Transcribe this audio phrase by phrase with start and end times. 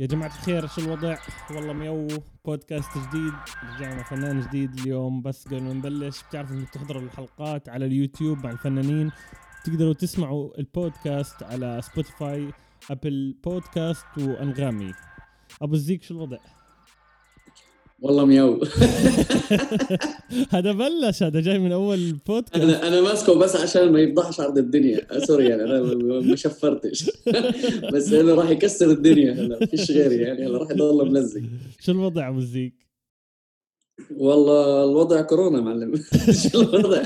[0.00, 1.18] يا جماعة الخير شو الوضع؟
[1.50, 2.08] والله ميو
[2.44, 3.32] بودكاست جديد
[3.74, 8.50] رجعنا فنان جديد اليوم بس قبل ما نبلش بتعرفوا انكم تحضروا الحلقات على اليوتيوب مع
[8.50, 9.10] الفنانين
[9.64, 12.52] تقدروا تسمعوا البودكاست على سبوتيفاي
[12.90, 14.92] ابل بودكاست وأنغامي
[15.62, 16.38] أبو الزيك شو الوضع؟
[17.98, 18.60] والله ميو
[20.54, 24.58] هذا بلش هذا جاي من أول بودكاست أنا أنا ماسكه بس عشان ما يفضحش عرض
[24.58, 25.18] الدنيا.
[25.24, 25.80] sorry يعني أنا
[26.20, 27.10] ما شفرتش.
[27.92, 31.42] بس انه راح يكسر الدنيا هلا فيش غيري يعني هلا راح يضل ملزق.
[31.80, 32.74] شو الوضع أبو الزيك؟
[34.16, 36.04] والله الوضع كورونا معلم.
[36.52, 37.02] شو الوضع؟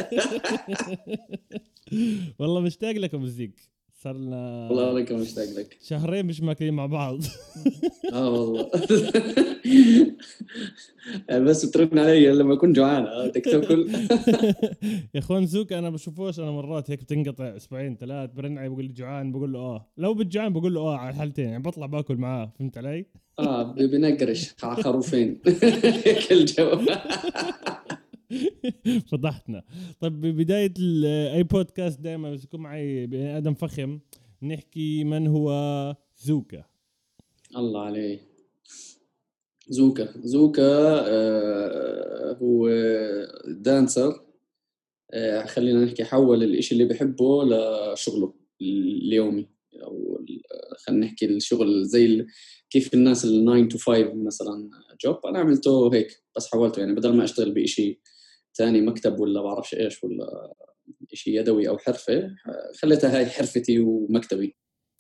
[2.39, 3.55] والله مشتاق لك أبو الزيك.
[4.03, 5.79] صار لنا والله أنا كمان مشتاق لك.
[5.83, 7.19] شهرين مش ماكلين مع بعض.
[8.13, 8.71] آه والله.
[11.47, 13.91] بس بترن علي لما أكون جوعان آه، بدك تاكل
[15.15, 18.93] يا أخوان زوك أنا بشوفوش أنا مرات هيك بتنقطع أسبوعين ثلاث برن علي بقول لي
[18.93, 19.89] جوعان بقول له آه.
[19.97, 23.07] لو بتجوعان بقول له آه على الحالتين يعني بطلع باكل معاه فهمت علي؟
[23.39, 25.41] آه بنقرش على خروفين.
[25.47, 26.79] هيك الجو.
[29.11, 29.63] فضحتنا.
[30.01, 30.73] طيب ببداية
[31.35, 33.99] أي بودكاست دائما بس يكون معي بني آدم فخم
[34.43, 35.51] نحكي من هو
[36.19, 36.65] زوكا.
[37.57, 38.21] الله عليه
[39.69, 40.09] زوكا.
[40.17, 40.63] زوكا
[41.09, 42.69] آه، هو
[43.49, 44.25] dancer.
[45.13, 49.47] آه، خلينا نحكي حول الإشي اللي بحبه لشغله اليومي.
[49.85, 50.25] أو
[50.79, 52.27] خلينا نحكي الشغل زي
[52.71, 54.71] كيف الناس ال 9 to 5 مثلا
[55.05, 57.99] job أنا عملته هيك بس حولته يعني بدل ما أشتغل بشيء
[58.57, 60.55] ثاني مكتب ولا بعرفش إيش ولا
[61.13, 62.37] شيء يدوي أو حرفة
[62.81, 64.57] خليتها هاي حرفتي ومكتبي.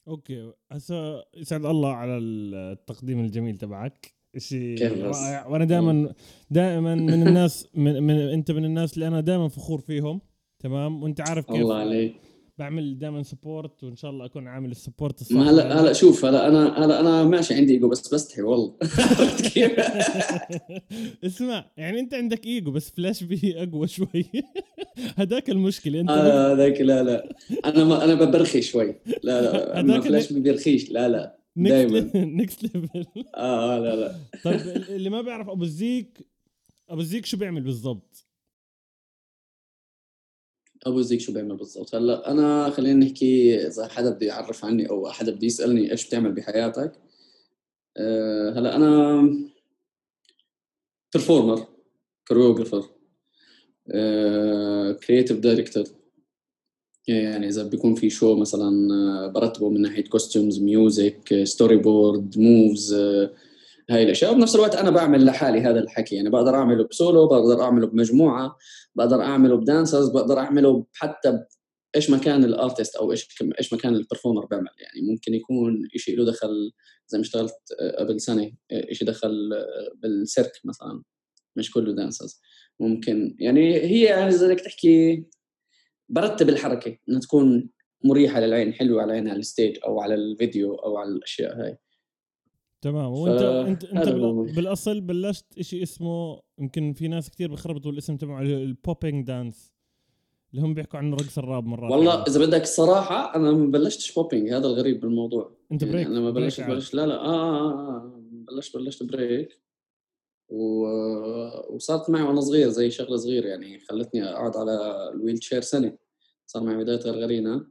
[0.08, 0.52] okay.
[0.72, 4.14] هسا يسعد الله على التقديم الجميل تبعك.
[4.36, 5.46] شيء؟ رائع.
[5.46, 6.14] وأنا دائما
[6.50, 10.20] دائما من الناس من, من أنت من الناس اللي أنا دائما فخور فيهم.
[10.62, 11.56] تمام؟ وأنت عارف كيف.
[11.56, 12.14] الله عليك.
[12.60, 15.32] بعمل دائما support وإن شاء الله أكون عامل ال support الصح.
[15.32, 18.76] ما هلا هلا شوف هلا أنا هلا أنا ماشي عندي ايجو بس بستحي والله؟
[21.24, 24.24] اسمع يعني أنت عندك ايجو بس فلاش بي أقوى شوي.
[25.18, 27.28] هذاك المشكلة أنت آه هذاك لا لا.
[27.64, 28.94] أنا ما أنا ببرخي شوي.
[29.22, 30.90] لا لا هذاك فلاش بيرخيش.
[30.90, 31.38] لا لا.
[31.56, 32.10] دايما.
[32.14, 33.06] next level
[33.36, 34.14] آه لا لا.
[34.44, 36.26] طيب اللي ما بيعرف أبو الزيك
[36.88, 38.29] أبو الزيك شو بيعمل بالضبط؟
[40.86, 45.08] أبو زيك شو بيعمل بالضبط؟ هلأ أنا خلينا نحكي إذا حدا بده يعرف عني أو
[45.10, 46.92] حدا بده يسألني إيش بتعمل بحياتك
[47.96, 49.22] آه هلأ أنا
[51.14, 51.66] performer
[52.28, 52.88] choreographer
[55.06, 55.84] creative director
[57.08, 62.94] يعني إذا بيكون في show مثلا آه، برتبه من ناحية costumes music storyboard moves
[63.90, 64.32] هاي الأشياء.
[64.32, 66.16] وبنفس الوقت أنا بعمل لحالي هذا الحكي.
[66.16, 68.56] يعني بقدر أعمله بسولو بقدر أعمله بمجموعة
[68.94, 71.38] بقدر أعمله ب dancers بقدر أعمله حتى
[71.96, 74.68] إيش ما كان ال artist أو إيش إيش ما كان ال performer بيعمل.
[74.78, 76.72] يعني ممكن يكون شيء له دخل
[77.08, 78.52] زي ما اشتغلت آه، قبل سنة
[78.92, 81.02] شيء دخل آه، بالسيرك مثلا.
[81.56, 82.40] مش كله dancers
[82.80, 83.36] ممكن.
[83.38, 85.24] يعني هي يعني زي بدك تحكي
[86.08, 87.70] برتب الحركة إنها تكون
[88.04, 91.78] مريحة للعين حلوة على العين على ال stage أو على الفيديو أو على الأشياء هاي.
[92.82, 94.08] تمام وانت انت انت.
[94.56, 99.72] بالأصل بلشت شيء اسمه يمكن في ناس كثير بخربطوا الاسم تبعه ال popping dance
[100.52, 102.26] اللي هم بيحكوا عنه رقص الراب مرات والله يعني.
[102.28, 106.30] إذا بدك الصراحه أنا ما بلشتش popping هذا الغريب بالموضوع أنت يعني break أنا ما
[106.30, 106.60] بلشت.
[106.60, 109.60] بلشت لا لا آه, آه, آه بلشت بلشت break
[110.48, 110.86] و...
[111.74, 115.96] وصارت معي وأنا صغير زي شغلة صغيرة يعني خلتني أقعد على ال wheelchair سنة
[116.46, 117.66] صار معي بداية غرغرينه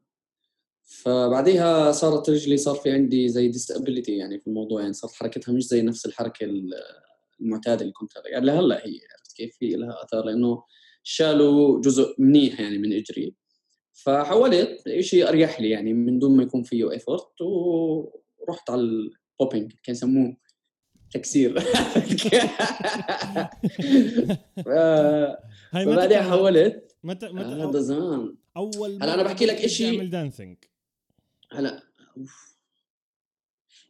[0.90, 5.64] فبعديها صارت رجلي صار في عندي زي disability يعني في الموضوع يعني صارت حركتها مش
[5.68, 6.74] زي نفس الحركة ال-
[7.42, 10.64] المعتادة اللي كنت يعني لهلأ هي عرفت كيف؟ في لها آثار لأنه
[11.04, 13.34] شالوا جزء منيح يعني من إجري.
[13.94, 19.72] فحولت شيء أريح لي يعني من دون ما يكون فيه effort ورحت على ال popping
[19.84, 20.38] كان يسموه
[21.14, 21.60] تكسير.
[25.74, 28.36] هاي متى حولت متى متى هذا زمان.
[28.58, 30.58] أول هلأ مرة بحكي لك إشي- تعمل dancing
[31.52, 31.84] هلأ
[32.18, 32.60] أوف.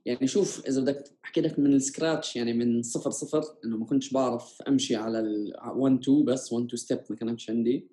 [0.06, 3.86] يعني شوف إذا بدك أحكي لك من ال scratch يعني من صفر صفر إنه ما
[3.86, 7.90] كنتش بعرف أمشي على ال 1 2 بس 1 2 step ما كانتش عندي.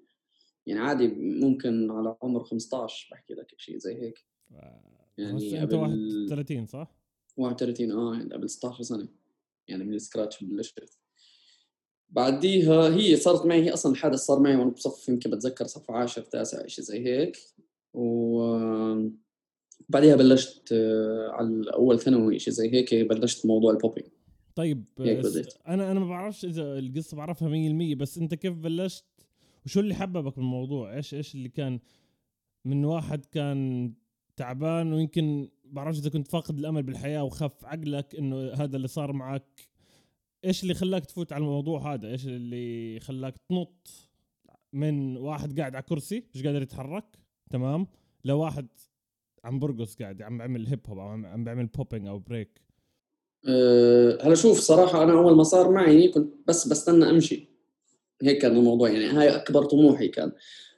[0.67, 4.25] يعني عادي ممكن على عمر 15 بحكي لك شيء زي هيك.
[4.51, 4.83] يعني
[5.19, 5.75] يعني أنت قبل
[6.31, 6.97] 31 صح؟
[7.37, 9.09] 31 آه يعني قبل 16 سنة.
[9.69, 10.99] يعني من ال scratch بلشت.
[12.09, 16.23] بعديها هي صارت معي هي أصلا الحادث صار معي وأنا بصف يمكن بتذكر صف 10
[16.23, 17.39] تاسع شيء زي هيك.
[17.95, 18.43] و
[19.89, 24.07] بعديها بلشت آه، على اول ثانوي شيء زي هيك بلشت موضوع ال popping
[24.57, 25.55] طيب بديت.
[25.69, 29.05] أنا أنا ما بعرفش إذا القصة بعرفها 100% بس أنت كيف بلشت؟
[29.67, 31.81] وشو اللي حببك بالموضوع؟ إيش إيش اللي كان
[32.65, 33.93] من واحد كان
[34.37, 39.61] تعبان ويمكن بعرفش إذا كنت فاقد الأمل بالحياة وخف عقلك إنه هذا اللي صار معك.
[40.45, 43.91] إيش اللي خلاك تفوت على الموضوع هذا؟ إيش اللي خلاك تنط
[44.73, 47.19] من واحد قاعد على كرسي مش قادر يتحرك؟
[47.51, 47.87] تمام.
[48.25, 48.69] لواحد
[49.47, 52.61] عم برقص قاعد عم بعمل hip hop أو عم بعمل popping أو break
[53.49, 57.49] أه هلا شوف صراحة أنا أول ما صار معي كنت بس بستنى أمشي.
[58.23, 60.33] هيك كان الموضوع يعني هاي أكبر طموحي كان.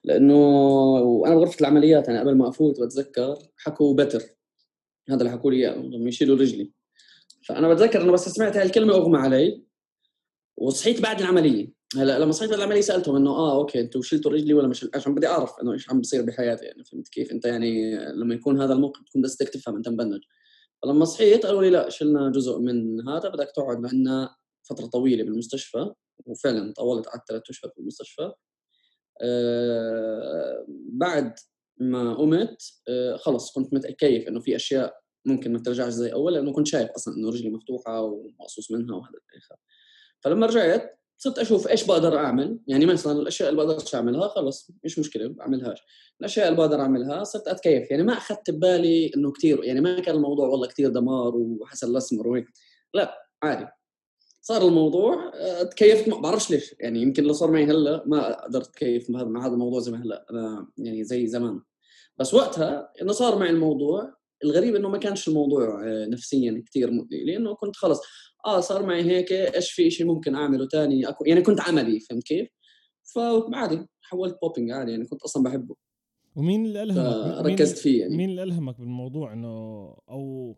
[0.04, 0.34] لأنه
[1.02, 4.22] وأنا بغرفة العمليات يعني قبل ما أفوت بتذكر حكوا بتر
[5.08, 6.72] هذا اللي حكوا لي لما يشيلوا رجلي.
[7.42, 9.62] فأنا بتذكر إنه بس سمعت هاي الكلمة أغمى علي
[10.56, 11.77] وصحيت بعد العملية.
[11.96, 15.26] هلا لما صحيت العملية سألتهم إنه آه أوكي أنتوا شلتوا رجلي ولا مش؟ عشان بدي
[15.26, 19.02] أعرف إنه إيش عم بصير بحياتي يعني فهمت كيف؟ أنت يعني لما يكون هذا الموقف
[19.02, 20.20] تكون بس بدك تفهم أنت مبنج
[20.82, 25.92] فلما صحيت قالوا لي لا شلنا جزء من هذا بدك تقعد معنا فترة طويلة بالمستشفى
[26.26, 28.32] وفعلا طولت قعدت ثلاث أشهر في المستشفى
[29.22, 31.34] آه بعد
[31.80, 34.94] ما قمت آه خلص كنت متكيف إنه في أشياء
[35.24, 39.18] ممكن ما ترجعش زي أول لأنه كنت شايف أصلا إنه رجلي مفتوحة ومقصوص منها وهذا
[40.20, 42.58] فلما رجعت صرت أشوف إيش بقدر أعمل.
[42.66, 45.78] يعني مثلا الأشياء اللي بقدرش أعملها خلص مش مشكلة بعملهاش.
[46.20, 47.90] الأشياء اللي بقدر أعملها صرت أتكيف.
[47.90, 52.28] يعني ما أخذت ببالي إنه كثير يعني ما كان الموضوع والله كثير دمار وحسن الأسمر
[52.28, 52.46] وهيك.
[52.94, 53.66] لا عادي.
[54.42, 55.32] صار الموضوع
[55.70, 56.74] تكيفت ما بعرفش ليش.
[56.80, 60.26] يعني يمكن لو صار معي هلأ ما قدرت أتكيف مع هذا الموضوع زي ما هلأ.
[60.30, 61.60] أنا يعني زي زمان.
[62.18, 67.54] بس وقتها إنه صار معي الموضوع الغريب إنه ما كانش الموضوع نفسيا كثير مؤذي لأنه
[67.54, 68.00] كنت خلص
[68.46, 72.22] آه صار معي هيك إيش في شيء ممكن أعمله ثاني أكو يعني كنت عملي فهمت
[72.22, 72.48] كيف؟
[73.14, 75.74] فعادي حولت بوبينج عادي يعني كنت أصلا بحبه
[76.36, 79.48] ومين اللي ألهمك؟ ركزت فيه يعني مين اللي ألهمك بالموضوع إنه
[80.10, 80.54] أو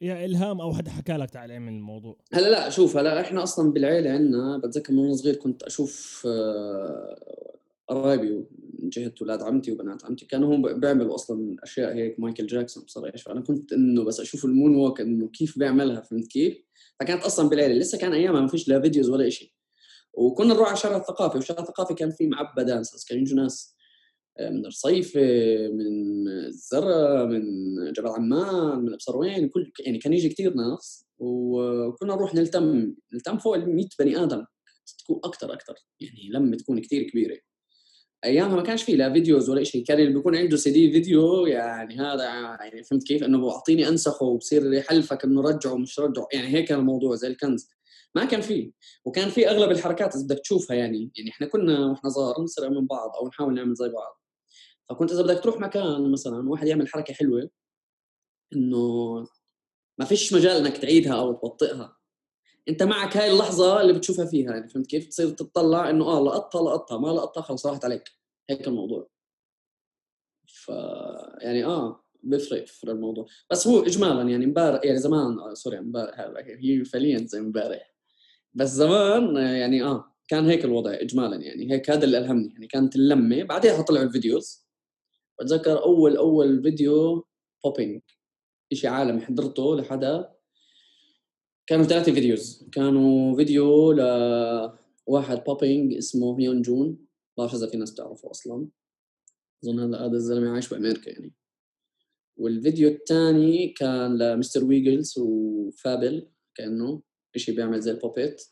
[0.00, 3.72] يا إلهام أو حدا حكى لك تعال اعمل الموضوع هلأ لا شوف هلأ إحنا أصلا
[3.72, 7.55] بالعيلة عندنا بتذكر من صغير كنت أشوف آه،
[7.88, 8.46] قرايبي
[8.78, 13.16] من جهه أولاد عمتي وبنات عمتي كانوا هم بيعملوا أصلا أشياء هيك مايكل جاكسون بصراحة
[13.16, 16.56] فانا كنت إنه بس أشوف ال moonwalk إنه كيف بيعملها فهمت كيف؟
[17.00, 19.50] فكانت أصلا بالليل لسه كان أيامها ما فيش لا videos ولا شيء
[20.14, 23.76] وكنا نروح على الشارع الثقافي والشارع الثقافي كان فيه معبى dancers كانوا يجوا ناس
[24.38, 25.20] آه، من الرصيفة
[25.68, 27.42] من الزرقا من
[27.92, 31.06] جبل عمان من ابصر وين كل يعني كان يجي كثير ناس.
[31.18, 34.44] وكنا نروح نلتم نلتم فوق ال 100 بني آدم.
[34.98, 37.38] تكون أكثر أكثر يعني لما تكون كثير كبيرة.
[38.26, 39.84] ايامها ما كانش في لا videos ولا شيء.
[39.84, 44.26] كان اللي بيكون عنده سي دي فيديو يعني هذا يعني فهمت كيف؟ إنه اعطيني أنسخه
[44.26, 46.28] وبصير يحلفك إنه رجعه مش رجعه.
[46.32, 47.68] يعني هيك كان الموضوع زي الكنز.
[48.14, 48.72] ما كان في
[49.04, 51.10] وكان في أغلب الحركات إذا بدك تشوفها يعني.
[51.16, 54.20] يعني إحنا كنا وإحنا صغار نسرق من بعض أو نحاول نعمل زي بعض.
[54.88, 57.50] فكنت إذا بدك تروح مكان مثلا واحد يعمل حركة حلوة
[58.56, 58.78] إنه
[59.98, 61.96] ما فيش مجال إنك تعيدها أو تبطئها.
[62.68, 66.62] أنت معك هاي اللحظة اللي بتشوفها فيها يعني فهمت كيف؟ تصير تطلع إنه آه لقطها
[66.62, 68.10] لقطها ما لقطها خلص راحت عليك.
[68.50, 69.08] هيك الموضوع.
[70.48, 70.68] ف
[71.40, 73.26] يعني آه بيفرق في الموضوع.
[73.50, 77.94] بس هو اجمالا يعني امبارح يعني زمان آه sorry امبارح هي فعليا زي امبارح.
[78.54, 81.72] بس زمان يعني آه كان هيك الوضع اجمالا يعني.
[81.72, 82.66] هيك هذا اللي ألهمني يعني.
[82.66, 84.66] كانت اللمة بعدها طلعوا ال videos.
[85.40, 87.26] بتذكر أول أول فيديو
[87.64, 88.02] popping
[88.72, 90.35] شيء عالمي حضرته لحدا
[91.66, 92.68] كانوا ثلاثة videos.
[92.72, 96.96] كانوا فيديو لواحد popping اسمه Hyun Joon ما
[97.38, 98.68] بعرف اذا في ناس بتعرفه أصلا.
[99.64, 101.34] أظن هذا هذا الزلمة عايش بأمريكا يعني.
[102.36, 104.64] والفيديو الثاني كان ل Mr.
[104.64, 107.02] Wiggles و Fable كأنه
[107.36, 108.42] شيء بيعمل زي ال puppet.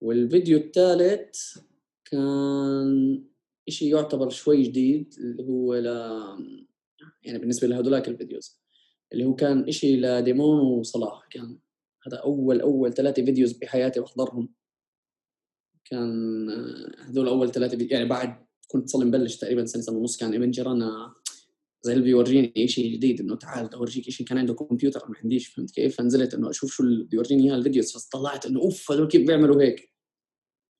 [0.00, 1.58] والفيديو الثالث
[2.04, 3.24] كان
[3.68, 5.86] شيء يعتبر شوي جديد اللي هو ل
[7.22, 8.60] يعني بالنسبة لهدولاك ال videos.
[9.12, 11.26] اللي هو كان إشي لديمون وصلاح.
[11.30, 11.58] كان
[12.06, 14.54] هذا أول أول ثلاثة videos بحياتي بحضرهم.
[15.84, 16.48] كان
[16.98, 20.16] هذول أول ثلاثة فيديو يعني بعد كنت صار مبلش تقريبا سنة سنة ونص.
[20.16, 21.14] كان ابن جيرانا
[21.82, 25.46] زي اللي بيورجيني شيء جديد إنه تعال بدي اورجيك شيء كان عنده كمبيوتر ما عنديش.
[25.46, 27.92] فهمت كيف؟ فنزلت إنه أشوف شو اللي بيورجيني إياه ال videos.
[27.92, 29.94] فطلعت إنه أوف هذول كيف بيعملوا هيك؟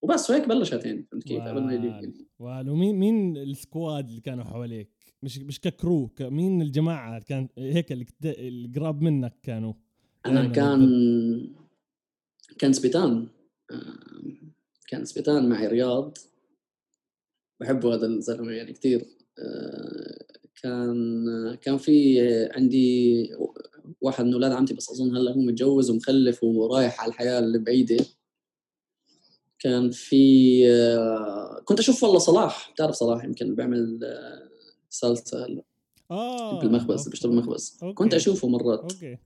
[0.02, 1.08] وبس وهيك بلشت يعني.
[1.12, 5.70] فهمت كيف؟ قبل ما يجي ومين مين ال squad اللي كانوا حواليك؟ مش مش ك
[5.70, 7.92] crew مين الجماعة كان هيك
[8.24, 9.72] اللي قراب منك كانوا؟
[10.26, 11.54] أنا كان
[12.58, 13.28] كان سبيتان
[14.88, 16.18] كان سبيتان معي رياض.
[17.60, 19.06] بحبه هذا الزلمة يعني كثير
[20.62, 21.24] كان
[21.62, 22.20] كان في
[22.52, 23.30] عندي
[24.00, 28.04] واحد من أولاد عمتي بس أظن هلا هو متجوز ومخلف ورايح على الحياة البعيدة.
[29.58, 30.62] كان في
[31.64, 34.00] كنت أشوف والله صلاح بتعرف صلاح يمكن بيعمل
[34.98, 35.62] صلصه هلا
[36.10, 38.80] آه بالمخبز بيشتغل بالمخبز كنت أشوفه مرات.
[38.80, 39.18] okay.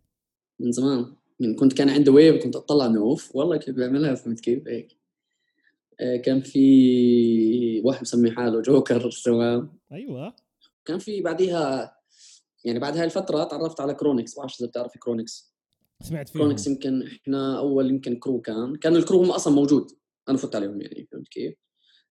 [0.61, 1.14] من زمان.
[1.41, 4.97] يعني كنت كان عنده wave كنت أطلع إنه أوف والله كيف بيعملها فهمت كيف؟ هيك.
[6.00, 9.79] آه كان في واحد مسمي حاله جوكر تمام.
[9.93, 10.35] أيوه.
[10.85, 11.97] كان في بعديها
[12.64, 15.52] يعني بعد هاي الفترة تعرفت على كرونكس ما بعرف إذا بتعرفي كرونكس
[16.02, 18.76] سمعت فيه كرونكس يمكن إحنا أول يمكن crew كان.
[18.76, 19.91] كان ال crew هم أصلا موجود.
[20.29, 21.55] أنا فت عليهم يعني فهمت كيف؟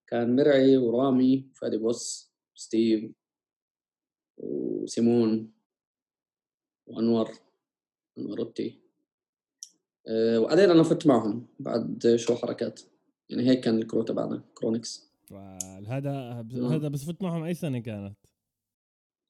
[0.08, 3.12] كان مرعي ورامي وفادي بوس ستيف.
[4.38, 5.52] وسيمون
[6.88, 7.30] وأنور
[8.18, 8.80] أنور روتي
[10.08, 12.82] أه وبعدين أنا فت معهم بعد شو حركات.
[13.30, 15.12] يعني هيك كان ال crew تبعنا كرونكس
[15.88, 18.18] هذا هذا بس فت معهم أي سنة كانت؟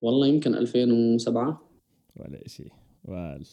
[0.01, 1.69] والله يمكن 2007
[2.15, 2.71] ولا شيء
[3.03, 3.45] وال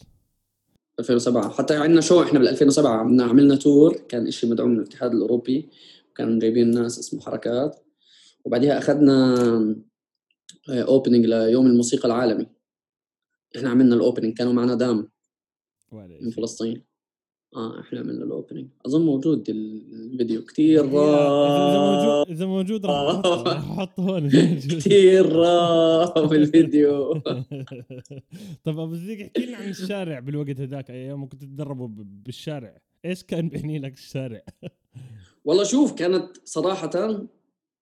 [1.01, 5.13] 2007 حتى عندنا شو إحنا بال 2007 عملنا عملنا tour كان شيء مدعوم من الاتحاد
[5.15, 5.69] الأوروبي.
[6.17, 7.81] كانوا جايبين ناس اسمه حركات.
[8.45, 9.37] وبعديها أخذنا
[10.69, 12.47] opening ليوم الموسيقى العالمي.
[13.57, 15.09] إحنا عملنا ال opening كانوا معنا دام
[15.93, 16.85] من فلسطين.
[17.57, 20.45] آه إحنا عملنا ال opening أظن موجود الفيديو.
[20.45, 24.29] كثير إذا موجود إذا موجود راح أحطه هون
[24.59, 27.15] كثير راب الفيديو.
[28.65, 32.79] طب أبو زيك احكي لنا عن الشارع بالوقت هذاك أيام كنت تتدربوا بالشارع.
[33.05, 34.43] إيش كان بيعني لك الشارع؟
[35.45, 36.91] والله شوف كانت صراحة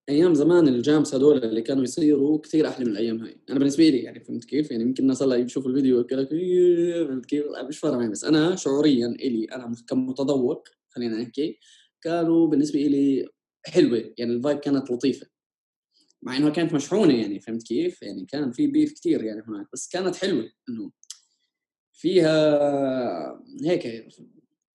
[0.09, 3.37] أيام زمان الجامس هذول اللي كانوا يصيروا كثير أحلى من الأيام هاي.
[3.51, 7.07] أنا بالنسبة لي يعني فهمت كيف؟ يعني يمكن الناس هلأ يشوفوا الفيديو يقول لك إيه،
[7.07, 11.59] فهمت كيف؟ مش فارقه معي بس أنا شعوريا إلي أنا كمتذوق خلينا نحكي
[12.03, 13.29] كانوا بالنسبة لي
[13.67, 15.27] حلوة يعني ال vibe كانت لطيفة.
[16.23, 19.89] مع إنها كانت مشحونة يعني فهمت كيف؟ يعني كان في beef كثير يعني هناك بس
[19.89, 20.91] كانت حلوة إنه
[21.93, 24.07] فيها هيك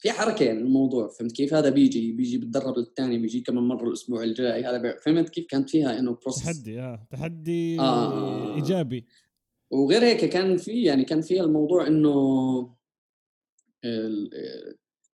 [0.01, 4.23] في حركة يعني الموضوع فهمت كيف؟ هذا بيجي بيجي بتدرب الثاني بيجي كمان مرة الأسبوع
[4.23, 8.55] الجاي هذا فهمت كيف؟ كانت فيها إنه process تحدي آه تحدي آه.
[8.55, 9.05] إيجابي.
[9.71, 12.75] وغير هيك كان في يعني كان فيها الموضوع إنه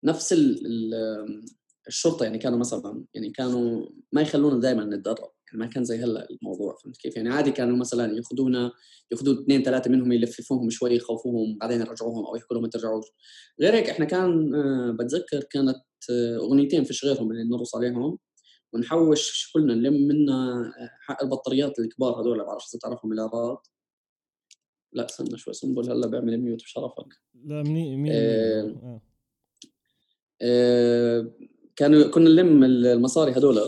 [0.05, 0.35] نفس
[1.89, 5.34] الشرطة يعني كانوا مثلا يعني كانوا ما يخلونا دائما نتدرب.
[5.57, 8.73] ما كان زي هلا الموضوع فهمت كيف يعني عادي كانوا مثلا ياخذونا
[9.13, 13.05] ياخذوا اثنين ثلاثة منهم يلففوهم شوي يخوفوهم بعدين يرجعوهم أو يحكوا لهم ما ترجعوش
[13.61, 15.77] غير هيك إحنا كان آه، بتذكر كانت
[16.11, 18.19] آه، أغنيتين فيش غيرهم اللي نرقص عليهم
[18.73, 23.71] ونحوش كلنا نلم منا آه، حق البطاريات الكبار هذول ما بعرف إذا تعرفهم الاباط
[24.93, 27.07] لا استنى شوي سنبل هلا بيعمل ميوت بشرفك
[27.45, 29.01] لا مني مين آه.
[30.43, 31.33] آه.
[31.77, 33.61] كانوا كنا نلم المصاري هذول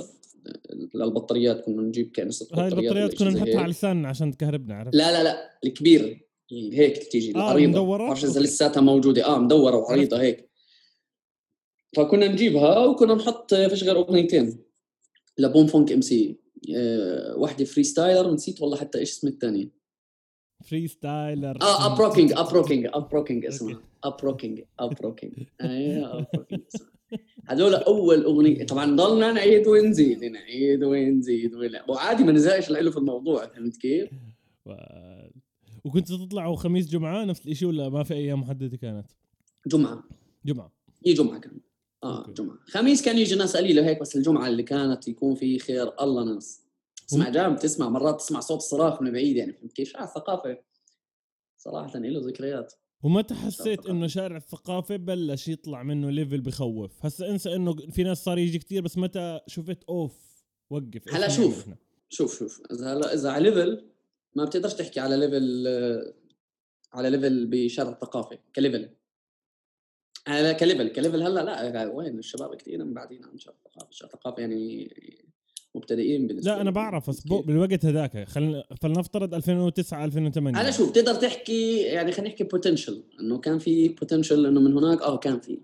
[0.95, 5.23] البطاريات كنا نجيب كنس هاي البطاريات كنا نحطها على لساننا عشان تكهربنا عرفت؟ لا لا
[5.25, 6.17] لا الكبيره
[6.53, 7.71] هيك تيجي آه العريضة.
[7.71, 9.27] مدورة؟ ما بعرف إذا لساتها موجودة.
[9.27, 10.51] آه مدورة وعريضة هيك.
[11.97, 14.59] فكنا نجيبها وكنا نحط فيش غير أغنيتين.
[15.39, 16.47] ل Bomfunk MC's.
[16.77, 19.71] أه واحدة Freestyler ونسيت والله حتى إيش اسم الثانية
[20.65, 23.81] Freestyler آه uprocking up rocking uprocking اسمها.
[24.05, 26.61] uprocking uprocking أيوه uprocking
[27.47, 28.67] هذول أول أغنية.
[28.67, 31.53] طبعا ضلنا نعيد ونزيد نعيد ونزيد
[31.89, 34.11] وعادي ما نزهقش له في الموضوع فهمت كيف؟
[34.67, 34.73] و...
[35.85, 39.07] وكنت تطلعوا خميس جمعة نفس الشيء ولا ما في أيام محددة كانت؟
[39.67, 40.05] جمعة.
[40.45, 40.73] جمعة.
[41.07, 41.61] إي جمعة كان.
[42.05, 42.43] آه okay.
[42.43, 42.59] جمعة.
[42.67, 46.63] خميس كان يجي ناس قليلة هيك بس الجمعة اللي كانت يكون في خير الله ناس.
[47.09, 50.59] تسمع jam تسمع مرات تسمع صوت الصراخ من بعيد يعني فهمت كيف؟ ثقافة.
[51.57, 52.73] صراحة له ذكريات.
[53.07, 57.07] ومتى حسيت إنه شارع الثقافه بلش يطلع منه level بخوف.
[57.07, 61.67] هسا انسى إنه في ناس صار يجي كثير بس متى شفت أوف وقف هلا شوف
[62.09, 62.63] شوف شوف.
[62.73, 63.85] إذا هلا إذا على level
[64.35, 65.67] ما بتقدرش تحكي على level
[66.93, 68.91] على level بشارع الثقافه ك level
[70.27, 73.91] على ك level ك level هلا لا وين الشباب كثير من بعدين عن شارع الثقافه
[73.91, 74.91] شارع الثقافه يعني
[75.77, 78.29] مبتدئين بالنسبة لا أنا بعرف بس بالوقت هذاك.
[78.29, 83.89] خلينا فلنفترض 2009 2008 أنا شوف بتقدر تحكي يعني خلينا نحكي potential إنه كان في
[83.89, 85.59] potential إنه من هناك آه كان في.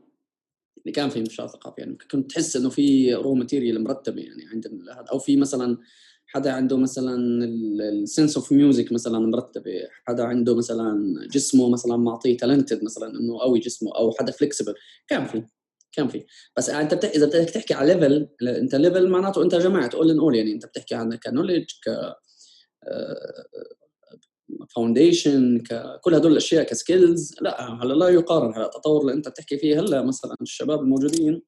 [0.76, 1.80] يعني كان في نشاط ثقافي.
[1.80, 4.66] يعني كنت تحس إنه في raw material مرتبه يعني عند
[5.12, 5.78] أو في مثلا
[6.26, 7.44] حدا عنده مثلا
[7.92, 9.72] ال sense of music مثلا مرتبه
[10.04, 14.74] حدا عنده مثلا جسمه مثلا معطيه talented مثلا إنه قوي جسمه أو حدا flexible
[15.08, 15.42] كان في.
[15.92, 16.24] كان في
[16.56, 20.18] بس انت بتحكي إذا بدك تحكي على level انت level معناته انت جمعت اول ان
[20.18, 22.14] اول يعني انت بتحكي عن knowledge ك
[24.74, 29.28] foundation آه، كل هدول الأشياء ك skills لا هلا لا يقارن هلا التطور اللي انت
[29.28, 31.42] بتحكي فيه هلا مثلا الشباب الموجودين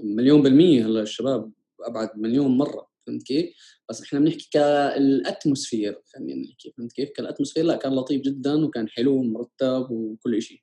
[0.00, 3.54] مليون بالمية هلا الشباب أبعد مليون مرة فهمت كيف؟
[3.88, 8.64] بس إحنا بنحكي كال atmosphere خلينا نحكي فهمت كيف؟ كال atmosphere لا كان لطيف جدا
[8.64, 10.62] وكان حلو ومرتب وكل شيء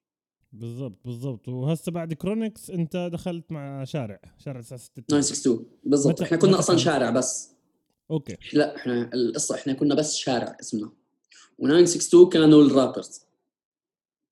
[0.52, 1.48] بالضبط بالضبط.
[1.48, 6.22] وهسه بعد كرونكس أنت دخلت مع شارع شارع 962 بالضبط.
[6.22, 7.52] إحنا كنا أصلا شارع بس.
[8.12, 8.38] okay.
[8.54, 10.92] لا إحنا القصة إحنا كنا بس شارع اسمنا.
[11.62, 13.22] و962 كانوا ال rappers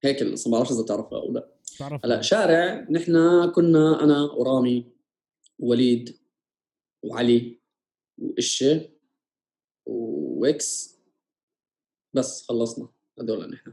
[0.04, 1.48] هيك القصة ما بعرف إذا تعرفها أو لا.
[1.80, 4.92] بعرف هلا شارع نحن كنا أنا ورامي
[5.58, 6.18] ووليد
[7.02, 7.60] وعلي
[8.18, 8.88] وإشة
[9.86, 10.96] وإكس.
[12.14, 12.88] بس خلصنا
[13.20, 13.72] هذول نحن.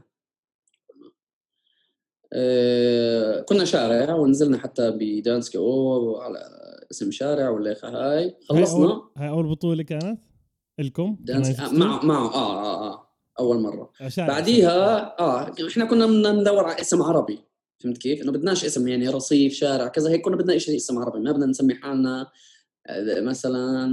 [3.48, 6.38] كنا شارع ونزلنا حتى بدانسكي أو على
[6.90, 8.36] اسم شارع ولا هاي.
[8.48, 9.02] خلصنا.
[9.16, 10.20] هاي أول بطولة كانت؟
[10.78, 13.08] لكم دانس آه مع مع آه آه آه.
[13.38, 13.90] أول مرة.
[14.18, 17.38] بعديها آه إحنا كنا بدنا ندور على اسم عربي.
[17.78, 21.20] فهمت كيف؟ إنه بدناش اسم يعني رصيف شارع كذا هيك كنا بدنا شيء اسم عربي.
[21.20, 22.26] ما بدنا نسمي حالنا
[22.86, 23.88] آه، مثلا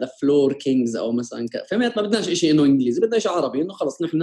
[0.00, 3.62] the floor kings أو مثلا فهمت؟ ما بدناش شيء إنه إنجليزي بدنا شيء عربي.
[3.62, 4.22] إنه خلص نحن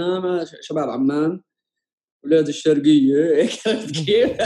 [0.60, 1.40] شباب عمان.
[2.24, 3.50] أولاد الشرقية هيك
[4.06, 4.42] كيف؟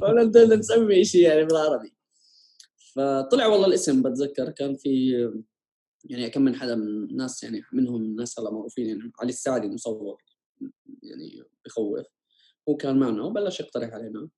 [0.00, 1.94] فبدنا نسمي شيء يعني بالعربي.
[2.94, 5.12] فطلع والله الاسم بتذكر كان في
[6.04, 10.22] يعني كم من حدا من الناس يعني منهم ناس هلا معروفين يعني علي السعدي مصور
[11.02, 12.06] يعني بخوف.
[12.68, 14.28] هو كان معنا وبلش يقترح علينا.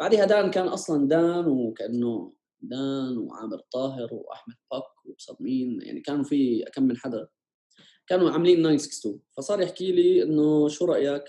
[0.00, 6.64] بعدها دان كان أصلا دان وكأنه دان وعامر طاهر وأحمد باك وصمين يعني كانوا في
[6.74, 7.28] كم من حدا.
[8.06, 11.24] كانوا عاملين 962 فصار يحكي لي إنه شو رأيك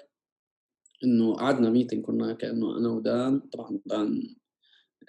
[1.03, 4.35] انه قعدنا ميتنج كنا كانه أنا ودان طبعا دان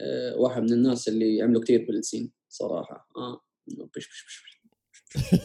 [0.00, 4.48] آه واحد من الناس اللي عملوا كثير بالسين صراحة آه بش بش بش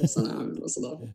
[0.04, 1.14] بس أنا عامل أصلا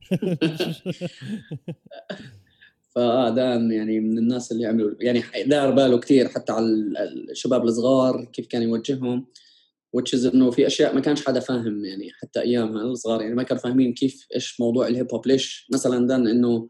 [2.94, 6.66] فدان يعني من الناس اللي عملوا يعني دار باله كثير حتى على
[7.30, 9.26] الشباب الصغار كيف كان يوجههم
[9.92, 13.42] و teaches انه في اشياء ما كانش حدا فاهم يعني حتى ايامها الصغار يعني ما
[13.42, 16.68] كانوا فاهمين كيف إيش موضوع ال hip hop ليش مثلا دان انه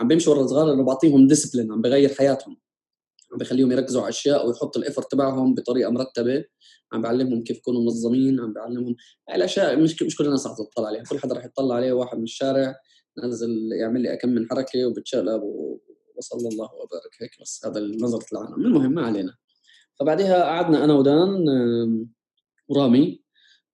[0.00, 2.56] عم بيمشي ورا الصغار انه بعطيهم discipline عم بغير حياتهم.
[3.32, 6.44] عم بخليهم يركزوا على اشياء ويحط ال effort تبعهم بطريقة مرتبة.
[6.92, 8.96] عم بعلمهم كيف يكونوا منظمين عم بعلمهم
[9.28, 11.02] هاي الأشياء مش مش كل الناس رح تطلع عليها.
[11.02, 12.76] كل حدا رح يطلع عليه واحد من الشارع
[13.22, 15.42] نازل يعمل لي كم من حركة وبتشقلب
[16.16, 18.54] وصلى الله وبارك هيك بس هذا نظرة العالم.
[18.54, 19.34] المهم ما علينا.
[20.00, 21.44] فبعدها قعدنا أنا ودان
[22.68, 23.22] ورامي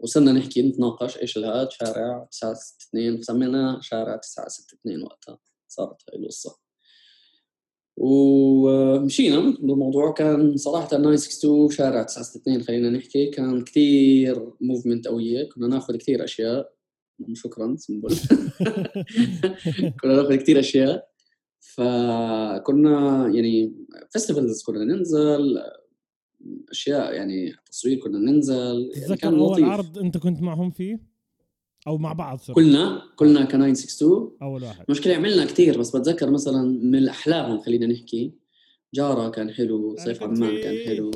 [0.01, 5.39] وصرنا نحكي نتناقش إيش الهاد؟ شارع 962 سميناه شارع 962 وقتها.
[5.75, 6.59] صارت هاي القصة.
[7.97, 9.57] ومشينا.
[9.61, 13.27] بالموضوع كان صراحة 962 شارع 962 خلينا نحكي.
[13.27, 15.49] كان كثير موفمنت قوية.
[15.49, 16.73] كنا ناخذ كثير أشياء.
[17.33, 18.17] شكرا سنبل.
[20.03, 21.09] كنا ناخذ كثير أشياء.
[21.61, 23.75] فكنا يعني
[24.11, 25.63] فيستيفالز كنا ننزل
[26.71, 28.91] أشياء يعني تصوير كنا ننزل.
[28.97, 29.65] يعني كان أول لطيف.
[29.65, 31.14] عرض أنت كنت معهم فيه؟
[31.87, 32.57] أو مع بعض صرت.
[32.57, 34.85] كلنا كلنا ك 962 أول واحد.
[34.89, 38.35] المشكلة عملنا كثير بس بتذكر مثلا من احلاهم خلينا نحكي.
[38.95, 41.11] جارة كان حلو صيف عمان كان حلو.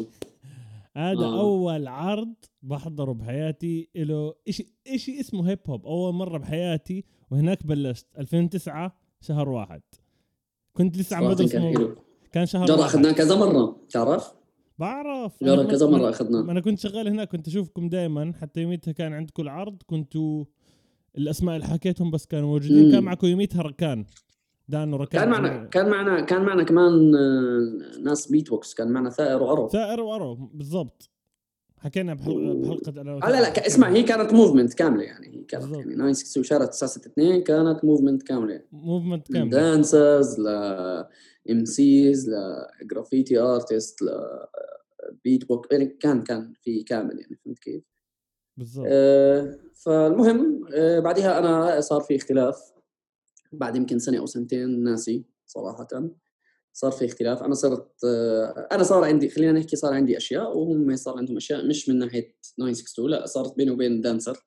[0.97, 1.41] هذا آه.
[1.41, 8.07] أول عرض بحضره بحياتي له شيء شيء اسمه hip hop أول مرة بحياتي وهناك بلشت.
[8.19, 9.83] 2009 شهر واحد.
[10.73, 11.95] كنت لسه عم بدرس كان, حلو.
[12.33, 14.33] كان شهر جارة أخذناه كذا مرة تعرف؟
[14.79, 15.33] بعرف.
[15.43, 16.41] جارة كذا مرة أخذناه.
[16.41, 20.45] أنا كنت شغال هناك كنت أشوفكم دائما حتى يوميتها كان عندكم العرض كنتوا
[21.19, 22.85] الأسماء اللي حكيتهم بس كانوا موجودين.
[22.87, 22.93] مم.
[22.93, 24.05] كان معكم يوميتها ركان
[24.69, 29.11] دان وركان كان معنا كان معنا كان معنا كمان آه، ناس بيت بوكس كان معنا
[29.11, 29.69] ثائر وأرو.
[29.69, 31.11] ثائر وأرو بالضبط.
[31.79, 35.27] حكينا بحلقه بحلقة أنا لا لا اسمع هي كانت movement كاملة يعني.
[35.29, 35.87] هي كانت بالضبط.
[35.87, 38.63] يعني 962 وشارع 962 كانت موفمنت كاملة.
[38.73, 39.51] موفمنت كاملة.
[39.51, 40.47] dancers ل
[41.51, 44.07] MCs ل
[45.25, 47.83] graffiti artist ل beatbox يعني كان كان في كامل يعني فهمت كيف؟
[48.59, 48.87] بالضبط.
[48.91, 52.57] آه فالمهم آه بعدها أنا صار في اختلاف.
[53.53, 55.89] بعد يمكن سنة أو سنتين ناسي صراحة.
[56.73, 57.43] صار في اختلاف.
[57.43, 61.67] أنا صرت آه أنا صار عندي خلينا نحكي صار عندي أشياء وهم صار عندهم أشياء
[61.67, 64.39] مش من ناحية 962 لا صارت بيني وبين dancer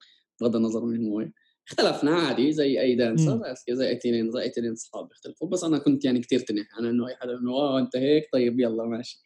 [0.41, 1.27] بغض النظر من هو.
[1.67, 5.77] اختلفنا عادي زي أي dancer زي أي تنين زي أي تنين اصحاب بيختلفوا بس أنا
[5.77, 6.77] كنت يعني كثير تنح.
[6.79, 9.23] أنا إنه اي حدا إنه آه أنت هيك طيب يلا ماشي.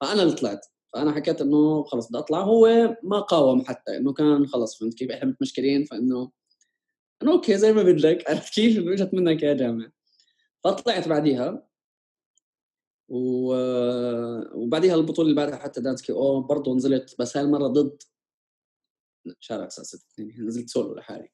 [0.00, 0.66] فأنا اللي طلعت.
[0.96, 5.10] فأنا حكيت إنه خلص بدي أطلع هو ما قاوم حتى إنه كان خلص فهمت كيف؟
[5.10, 6.32] إحنا متمشكلين فإنه
[7.22, 9.90] إنه okay زي ما بدك عرفت كيف؟ اجت منك يا جامع.
[10.64, 11.68] فطلعت بعديها
[13.08, 13.54] و...
[14.54, 18.02] وبعديها البطولة اللي بعدها حتى Dance KO برضه نزلت بس هاي المرة ضد
[19.40, 21.28] شارع 962 نزلت سولو لحالي.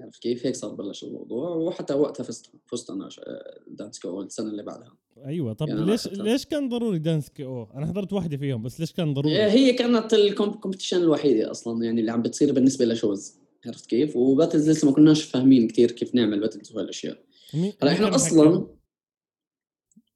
[0.00, 3.08] عرفت كيف هيك صار بلش الموضوع وحتى وقتها فزت فزت أنا
[3.66, 7.86] Dance KO السنة اللي بعدها أيوه طب يعني ليش ليش كان ضروري Dance KO؟ أنا
[7.86, 12.12] حضرت واحدة فيهم بس ليش كان ضروري؟ هي كانت ال competition الوحيدة أصلا يعني اللي
[12.12, 13.34] عم بتصير بالنسبة ل shows
[13.66, 17.18] عرفت كيف؟ و battles لسه ما كناش فاهمين كثير كيف نعمل battles وهالاشياء
[17.82, 18.66] هلا إحنا أصلا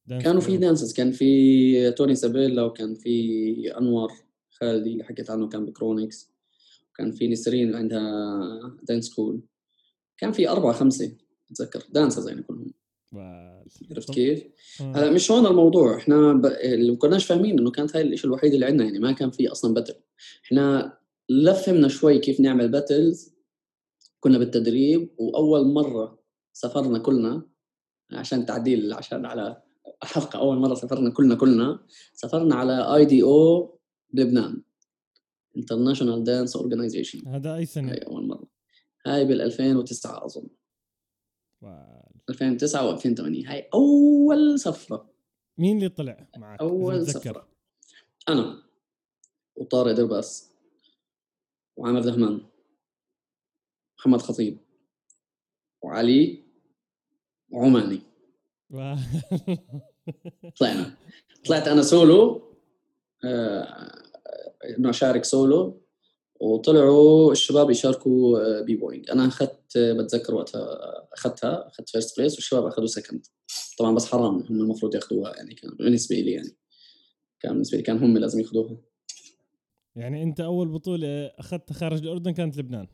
[0.08, 4.12] كانوا في dancers كان في توني سابيلا وكان في انور
[4.50, 6.30] خالدي اللي حكيت عنه كان بكرونكس
[6.90, 9.40] وكان في نسرين عندها dance school
[10.18, 11.12] كان في أربعة خمسة
[11.50, 11.82] أتذكر.
[11.92, 12.72] dancers يعني كلهم.
[13.90, 14.42] عرفت كيف؟
[14.80, 14.92] آه.
[14.92, 15.96] هلا مش هون الموضوع.
[15.96, 16.46] إحنا ب...
[16.46, 19.48] اللي ما كناش فاهمين إنه كانت هاي الشيء الوحيد اللي عندنا يعني ما كان في
[19.48, 19.94] أصلا battle
[20.44, 20.98] إحنا
[21.28, 23.34] لفهمنا شوي كيف نعمل battles
[24.20, 26.18] كنا بالتدريب وأول مرة
[26.52, 27.42] سافرنا كلنا
[28.12, 29.62] عشان تعديل عشان على
[30.02, 31.80] حلقه أول مرة سافرنا كلنا كلنا
[32.12, 33.78] سافرنا على IDO
[34.10, 34.62] بلبنان
[35.56, 38.45] International Dance Organization هذا أي سنة؟ هاي أول مرة.
[39.06, 40.48] هاي بال 2009 أظن.
[42.28, 45.10] 2009 و2008 هاي أول سفرة.
[45.58, 47.48] مين اللي طلع معك؟ أول سفرة.
[48.28, 48.62] أنا.
[49.56, 50.52] وطارق درباس.
[51.76, 52.40] وعامر دهمان
[53.98, 54.58] محمد خطيب.
[55.82, 56.44] وعلي.
[57.50, 58.00] وعماني.
[60.60, 60.96] طلعنا.
[61.46, 62.42] طلعت أنا سولو.
[63.24, 63.92] آه،
[64.78, 65.85] إنه أشارك سولو.
[66.40, 70.78] وطلعوا الشباب يشاركوا آه، b-boying أنا أخذت بتذكر وقتها
[71.12, 73.26] أخذتها أخذت first place والشباب أخذوا second
[73.78, 76.56] طبعا بس حرام هم المفروض ياخذوها يعني كان بالنسبة لي يعني.
[77.40, 78.76] كان بالنسبة لي كان هم لازم ياخذوها.
[79.96, 82.86] يعني أنت أول بطولة أخذتها خارج الأردن كانت لبنان.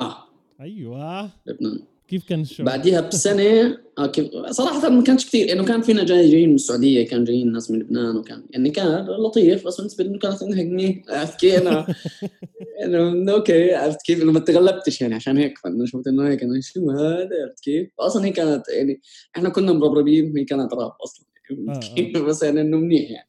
[0.00, 0.16] آه.
[0.60, 1.30] أيوه.
[1.46, 1.82] لبنان.
[2.10, 4.12] كيف كان ال show؟ بعديها بسنة آه
[4.50, 7.78] صراحة ما كانش كثير إنه كان فينا جاي جايين من السعودية كان جايين ناس من
[7.78, 11.86] لبنان وكان يعني كان لطيف بس بالنسبة لي كانت انهكني عرفت كيف أنا
[12.84, 16.60] انه okay عرفت كيف إنه ما تغلبتش يعني عشان هيك فانا شفت إنه هيك أنا
[16.60, 19.00] شو هذا عرفت كيف؟ أصلا هي كانت يعني
[19.36, 21.26] إحنا كنا مربربين وهي كانت راب أصلا
[21.68, 21.80] آه
[22.18, 22.20] آه.
[22.28, 23.28] بس يعني إنه منيح يعني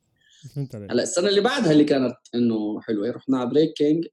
[0.55, 4.05] فهمت عليك هلأ السنة اللي بعدها اللي كانت إنه حلوة رحنا على breaking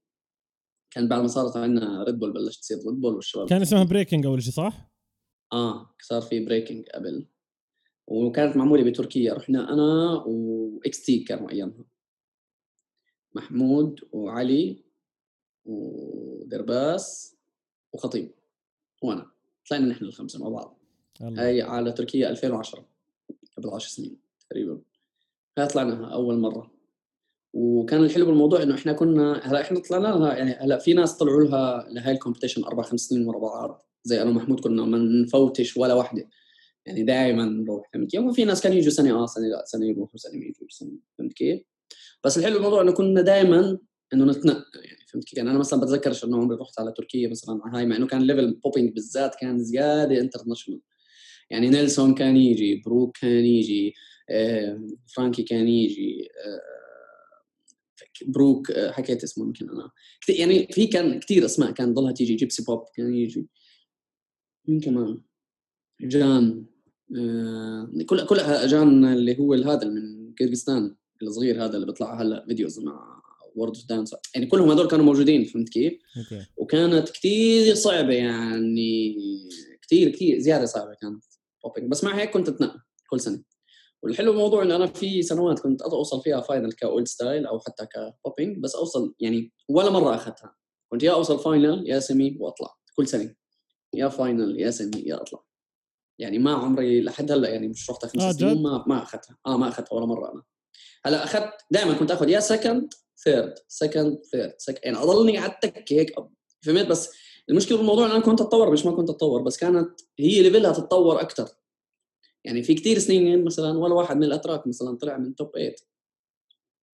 [0.91, 4.25] كان بعد ما صارت عندنا Red Bull بلشت تصير Red Bull والشباب كان اسمها breaking
[4.25, 4.91] أول شيء صح؟
[5.53, 7.27] آه صار في breaking قبل.
[8.07, 9.33] وكانت معمولة بتركيا.
[9.33, 11.85] رحنا أنا واكس تي كانوا أيامها.
[13.35, 14.83] محمود وعلي
[15.65, 17.37] ودرباس
[17.93, 18.31] وخطيب.
[19.01, 19.31] وأنا.
[19.69, 20.79] طلعنا نحن الخمسة مع بعض.
[21.21, 22.85] هاي على تركيا 2010
[23.57, 24.81] قبل 10 سنين تقريبا.
[25.57, 26.78] هاي طلعناها أول مرة.
[27.53, 31.43] وكان الحلو بالموضوع إنه إحنا كنا هلأ إحنا طلعنا لها يعني هلأ في ناس طلعوا
[31.43, 35.77] لها لهي ال competition أربع خمس سنين ورا بعض زي أنا ومحمود كنا ما نفوتش
[35.77, 36.29] ولا وحده
[36.85, 40.17] يعني دائما نروح فهمت كيف؟ وفي ناس كانوا يجوا سنة آه سنة لا سنة يروحوا
[40.17, 40.67] سنة ما يجوا
[41.17, 41.59] فهمت كيف؟
[42.23, 43.77] بس الحلو بالموضوع إنه كنا دائما
[44.13, 47.61] إنه نتنقل يعني فهمت كيف؟ يعني أنا مثلا بتذكرش إنه عمري رحت على تركيا مثلا
[47.73, 50.81] هاي مع إنه كان level popping بالذات كان زيادة international
[51.49, 53.93] يعني نيلسون كان يجي بروك كان يجي
[54.29, 56.78] آه، فرانكي كان يجي آه،
[58.25, 59.91] بروك آه، حكيت اسمه يمكن أنا.
[60.29, 63.47] يعني في كان كثير أسماء كان ضلها تيجي جيبسي بوب كان يجي.
[64.67, 65.21] مين كمان؟
[66.01, 66.65] جان
[67.17, 72.79] آه كل كلها جان اللي هو هذا من كيرغستان الصغير هذا اللي بيطلع هلا videos
[72.79, 73.21] مع
[73.55, 76.45] World of Dance يعني كلهم هذول كانوا موجودين فهمت كيف؟ okay.
[76.57, 79.15] وكانت كثير صعبة يعني
[79.81, 81.23] كثير كثير زيادة صعبة كانت
[81.89, 83.43] بس مع هيك كنت أتنقل كل سنة.
[84.03, 87.85] والحلو الموضوع انه أنا في سنوات كنت اوصل فيها final ك old style أو حتى
[87.85, 90.55] ك popping بس أوصل يعني ولا مرة أخذتها.
[90.91, 93.35] كنت يا أوصل final يا semi وأطلع كل سنة.
[93.93, 95.43] يا final يا semi يا أطلع.
[96.19, 99.37] يعني ما عمري لحد هلأ يعني مش رحت خمس آه سنين ما ما أخذتها.
[99.47, 100.43] آه ما أخذتها ولا مرة أنا.
[101.05, 105.93] هلأ أخذت دائما كنت آخذ يا second third second third second يعني أضلني على التكه
[105.93, 106.15] هيك
[106.65, 107.09] فهمت؟ بس
[107.49, 110.73] المشكلة بالموضوع إن أنا كنت أتطور مش ما كنت أتطور بس كانت هي level ها
[110.73, 111.49] تتطور أكثر
[112.43, 115.75] يعني في كثير سنين مثلا ولا واحد من الأتراك مثلا طلع من top 8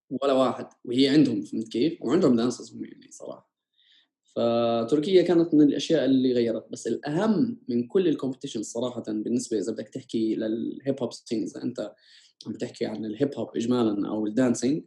[0.10, 3.56] ولا واحد وهي عندهم فهمت كيف؟ وعندهم dancers هم يعني صراحة.
[4.36, 6.72] فتركيا كانت من الأشياء اللي غيرت.
[6.72, 11.44] بس الأهم من كل ال competition صراحة بالنسبة إذا بدك تحكي لل hip hop scene
[11.44, 11.94] إذا أنت
[12.48, 14.84] عم تحكي عن ال hip hop اجمالا أو ال dancing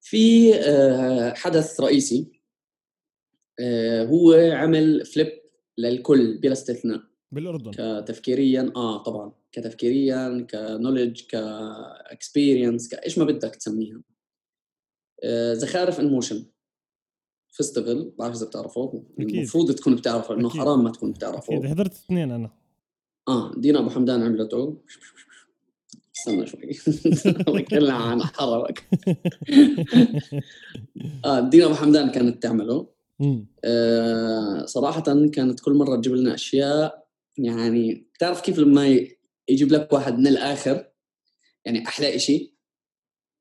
[0.00, 2.32] في آه، حدث رئيسي
[3.60, 5.32] آه، هو عمل flip
[5.78, 7.02] للكل بلا استثناء.
[7.32, 7.70] بالأردن.
[7.70, 9.32] كتفكيريا آه طبعا.
[9.52, 14.02] كتفكيريا ك knowledge ك experience كايش ما بدك تسميها.
[15.24, 16.46] آه زخارف in motion
[17.50, 21.56] festival بعرف إذا بتعرفوه المفروض تكون بتعرفه إنه حرام ما تكون بتعرفه.
[21.56, 22.50] أكيد حضرت اثنين أنا.
[23.28, 24.76] آه دينا أبو حمدان عملته.
[26.18, 26.70] استنى شوي.
[27.78, 28.84] الله عن حرمك
[31.24, 32.88] آه دينا أبو حمدان كانت تعمله.
[33.64, 37.05] آه صراحة كانت كل مرة تجيب لنا أشياء
[37.38, 39.06] يعني بتعرف كيف لما
[39.48, 40.90] يجيب لك واحد من الآخر
[41.64, 42.54] يعني أحلى شيء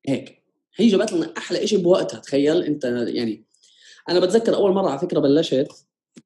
[0.07, 0.43] هيك.
[0.75, 3.45] هي جابت لنا أحلى شيء بوقتها تخيل؟ أنت يعني
[4.09, 5.67] أنا بتذكر أول مرة على فكرة بلشت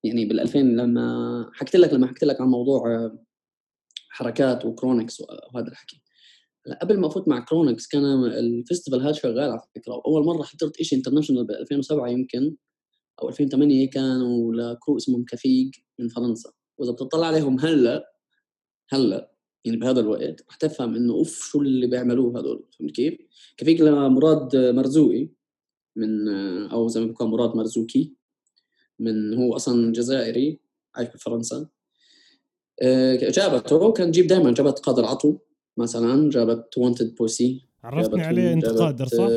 [0.03, 3.11] يعني بال 2000 لما حكيت لك لما حكيت لك عن موضوع
[4.09, 6.01] حركات وكرونكس وهذا الحكي.
[6.81, 9.93] قبل ما أفوت مع كرونكس كان ال festival هذا شغال على فكرة.
[9.93, 12.55] واول مرة حضرت شيء international ب 2007 يمكن
[13.21, 16.51] أو 2008 كانوا ل crew اسمهم Käfig من فرنسا.
[16.79, 18.13] وإذا بتطلع عليهم هلأ
[18.89, 19.31] هلأ
[19.65, 23.13] يعني بهذا الوقت رح تفهم إنه أوف شو اللي بيعملوه هذول فهمت كيف؟
[23.57, 25.29] Käfig لمراد مرزوقي
[25.95, 26.27] من
[26.67, 28.11] أو زي ما بيكون مراد مرزوقي
[28.99, 30.59] من هو أصلا جزائري
[30.95, 31.67] عايش بفرنسا
[32.81, 35.37] آه، جابته كان تجيب دائما جابت قادر عطو
[35.77, 39.27] مثلا جابت وونتد بوسي عرفتني عليه أنت قادر صح؟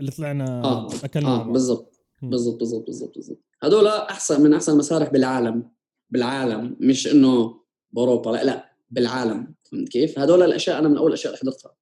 [0.00, 5.12] اللي طلعنا آه أكلنا آه بالضبط بالضبط بالضبط بالضبط بالضبط هذول أحسن من أحسن المسارح
[5.12, 5.70] بالعالم
[6.10, 7.60] بالعالم مش إنه
[7.92, 11.74] بأوروبا لا لا بالعالم فهمت كيف؟ هذول الأشياء أنا من أول الأشياء اللي حضرتها.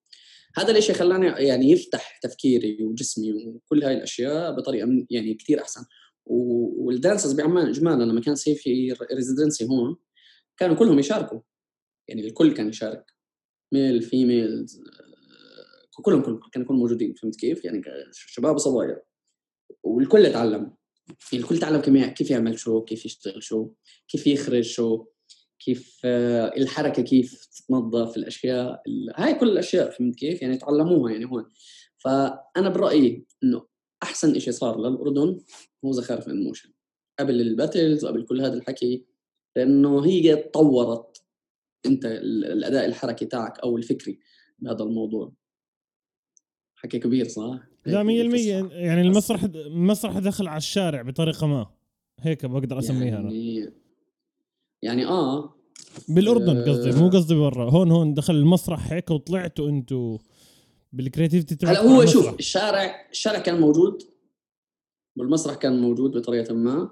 [0.57, 5.85] هذا الإشي خلاني يعني يفتح تفكيري وجسمي وكل هاي الأشياء بطريقة يعني كثير أحسن.
[6.25, 9.97] وال dancers بعمان اجمالا لما كان يصير في residency هون
[10.57, 11.41] كانوا كلهم يشاركوا.
[12.09, 13.05] يعني الكل كان يشارك.
[13.73, 14.67] male female
[16.03, 19.03] كلهم كلهم كانوا يكونوا موجودين فهمت كيف؟ يعني شباب وصبايا
[19.83, 20.77] والكل يعني
[21.33, 23.71] الكل تعلم كيف يعمل شو كيف يشتغل شو
[24.09, 25.07] كيف يخرج شو
[25.59, 28.83] كيف آه، الحركة كيف تتنظف الأشياء
[29.17, 31.45] هاي كل الأشياء فهمت كيف؟ يعني تعلموها يعني هون.
[31.99, 33.67] فأنا برأيي إنه
[34.03, 35.41] أحسن شيء صار للأردن
[35.85, 36.71] هو زخارف in motion
[37.19, 39.05] قبل ال battles وقبل كل هذا الحكي
[39.57, 41.23] لأنه هي طورت
[41.87, 44.19] أنت الأداء الحركي تاعك أو الفكري
[44.59, 45.33] بهذا الموضوع.
[46.77, 48.07] حكي كبير صح؟ لا 100%
[48.73, 51.67] يعني المسرح المسرح دخل على الشارع بطريقة ما.
[52.21, 53.73] هيك بقدر أسميها يعني أنا.
[54.83, 55.55] يعني آه.
[56.09, 57.71] بالأردن قصدي مو قصدي برا.
[57.71, 60.19] هون هون دخل المسرح هيك وطلعتوا أنتوا
[60.93, 64.03] بال creativity هلا هو شوف الشارع الشارع كان موجود.
[65.17, 66.91] والمسرح كان موجود بطريقة ما.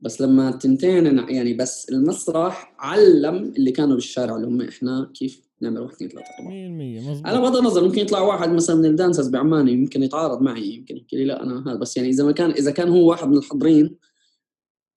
[0.00, 5.80] بس لما تنتين يعني بس المسرح علم اللي كانوا بالشارع اللي هم إحنا كيف نعمل
[5.80, 7.26] واحد اثنين ثلاثة أربعة 100% مظبوط.
[7.26, 10.96] على بغض النظر ممكن يطلع واحد مثلا من ال dancers بعمان يمكن يتعارض معي يمكن
[10.96, 13.36] يحكي لي لا أنا هذا بس يعني إذا ما كان إذا كان هو واحد من
[13.36, 13.96] الحاضرين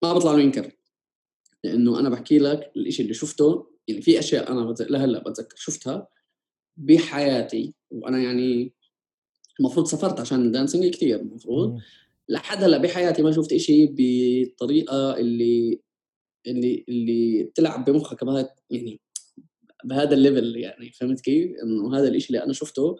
[0.03, 0.71] ما بطلع له ينكر
[1.63, 6.07] لأنه أنا بحكي لك الشيء اللي شفته يعني في أشياء أنا لهلأ بتذكر شفتها
[6.77, 7.73] بحياتي.
[7.91, 8.73] وأنا يعني
[9.59, 11.79] المفروض سافرت عشان ال dancing كثير المفروض.
[12.29, 15.79] لحد هلأ بحياتي ما شفت شيء بالطريقة اللي
[16.47, 18.99] اللي اللي بتلعب بمخك بهذا يعني
[19.83, 22.95] بهذا ال level يعني فهمت كيف؟ إنه هذا الشيء اللي أنا شفته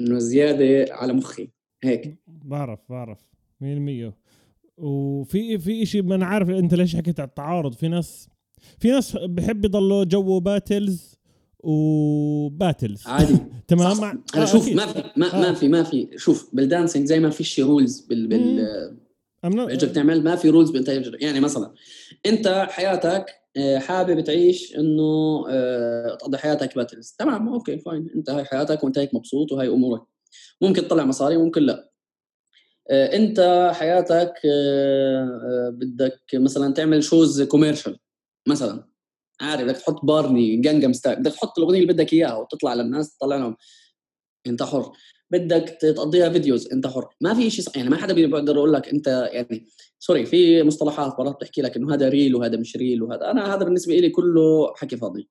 [0.00, 1.50] إنه زيادة على مخي
[1.84, 2.18] هيك.
[2.26, 3.18] بعرف بعرف
[3.60, 4.12] 100%
[4.78, 8.28] وفي في شيء ما أنا عارف أنت ليش حكيت على التعارض؟ في ناس
[8.78, 11.16] في ناس بحب يضلوا جو battles
[11.60, 13.36] و battles عادي.
[13.68, 14.22] تمام.
[14.34, 15.40] أنا شوف ما في ما, آه.
[15.40, 16.08] ما في ما في.
[16.16, 18.96] شوف بال dancing زي ما فيش rules بال بال
[19.48, 20.88] بيجك تعمل ما في rules بانت
[21.20, 21.74] يعني مثلا
[22.26, 28.44] أنت حياتك آه، حابب تعيش إنه آه، تقضي حياتك battles تمام okay fine أنت هاي
[28.44, 30.02] حياتك وانت هيك مبسوط وهي أمورك.
[30.60, 31.90] ممكن تطلع مصاري ممكن لا.
[32.90, 34.34] آه، أنت حياتك
[35.72, 37.98] بدك مثلا تعمل shows commercial
[38.48, 38.88] مثلا.
[39.40, 43.36] عارف بدك تحط بارني Gangnam Style بدك تحط الأغنية اللي بدك إياها وتطلع للناس تطلع
[43.36, 43.56] لهم.
[44.46, 44.92] أنت حر.
[45.30, 47.08] بدك تقضيها videos انت حر.
[47.20, 49.66] ما في شيء يعني ما حدا بيقدر يقول لك انت يعني
[49.98, 53.30] sorry في مصطلحات مرات بتحكي لك إنه هذا real وهذا مش real وهذا.
[53.30, 55.28] أنا هذا بالنسبة لي كله حكي فاضي.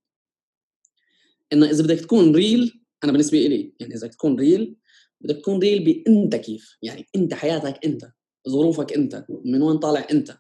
[1.54, 4.76] إنه إذا بدك تكون real أنا بالنسبة لي يعني إذا تكون real
[5.22, 6.78] بدك تكون real بانت كيف.
[6.82, 8.12] يعني أنت حياتك أنت
[8.50, 10.38] ظروفك أنت من وين طالع أنت.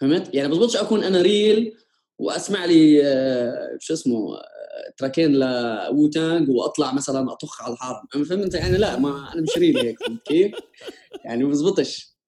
[0.00, 1.76] فهمت؟ يعني بزبطش أكون أنا real
[2.18, 4.36] وأسمع لي آه، شو اسمه
[4.96, 9.78] تراكين ل Wu-Tang وأطلع مثلا أطخ على الحرب فهمت يعني لا ما أنا مش real
[9.78, 9.98] هيك.
[10.24, 10.52] كيف؟
[11.24, 12.18] يعني ما بزبطش.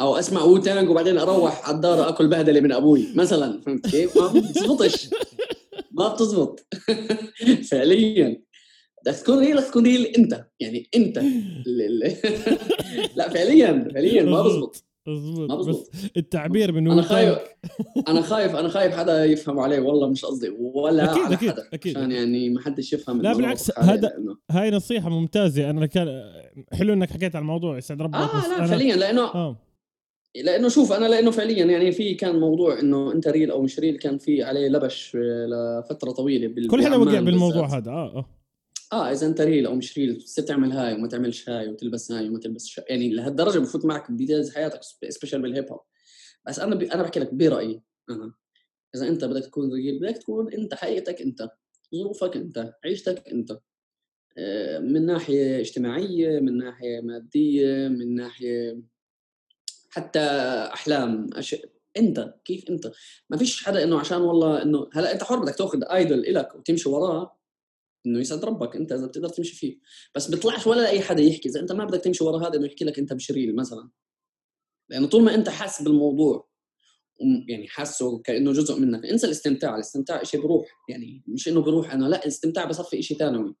[0.00, 3.60] أو أسمع Wu-Tang وبعدين أروح على الدار أكل بهدلة من أبوي مثلا.
[3.60, 5.08] فهمت كيف؟ ما بتزبطش.
[5.92, 6.66] ما بتزبط.
[7.70, 8.42] فعليا.
[9.06, 10.46] بدك تكون real تكون real أنت.
[10.60, 11.18] يعني أنت.
[13.16, 14.84] لا فعليا فعليا ما بزبط.
[15.06, 17.38] مظبوط بس التعبير من أنا خايف.
[18.08, 20.50] أنا خايف أنا خايف حدا يفهم علي والله مش قصدي.
[20.58, 21.68] ولا أكيد على أكيد حدا.
[21.72, 21.98] أكيد.
[21.98, 24.12] عشان يعني ما حدش يفهم لا بالعكس هذا
[24.50, 25.70] هاي نصيحة ممتازة.
[25.70, 26.22] أنا كان
[26.72, 28.96] حلو إنك حكيت على الموضوع يسعد ربك آه لا فعليا.
[28.96, 29.56] لأنه آه.
[30.44, 33.98] لأنه شوف أنا لأنه فعليا يعني في كان موضوع إنه أنت real أو مش real
[33.98, 37.90] كان في عليه لبش لفترة طويلة بال كل حدا وقع بالموضوع هذا.
[37.90, 38.41] آه آه.
[38.92, 42.28] آه إذا أنت real أو مش real تصير تعمل هاي وما تعملش هاي وتلبس هاي
[42.28, 45.80] وما تلبس هاي يعني لهالدرجة بفوت معك ب details حياتك special بال hip hop
[46.46, 46.82] بس أنا ب...
[46.82, 47.82] أنا بحكي لك برأيي.
[48.10, 48.32] أنا
[48.94, 51.48] إذا أنت بدك تكون real بدك تكون أنت حقيقتك أنت
[51.94, 53.58] ظروفك أنت عيشتك أنت.
[54.38, 58.82] آه، من ناحية اجتماعية من ناحية مادية من ناحية
[59.90, 60.20] حتى
[60.74, 61.64] أحلام أشياء
[61.96, 62.92] أنت كيف أنت؟
[63.30, 66.88] ما فيش حدا إنه عشان والله إنه هلا أنت حر بدك تأخذ ايدل إلك وتمشي
[66.88, 67.41] وراه
[68.06, 69.78] إنه يسعد ربك أنت إذا بتقدر تمشي فيه.
[70.14, 72.84] بس بيطلعش ولا أي حدا يحكي إذا أنت ما بدك تمشي ورا هذا إنه يحكي
[72.84, 73.90] لك أنت بشريل مثلا.
[74.88, 76.48] لأنه طول ما أنت حاسس بالموضوع
[77.48, 79.74] يعني حاسه كأنه جزء منك انسى الاستمتاع.
[79.74, 83.54] الاستمتاع شيء بروح يعني مش إنه بروح أنا لا الاستمتاع بصفي شيء ثانوي.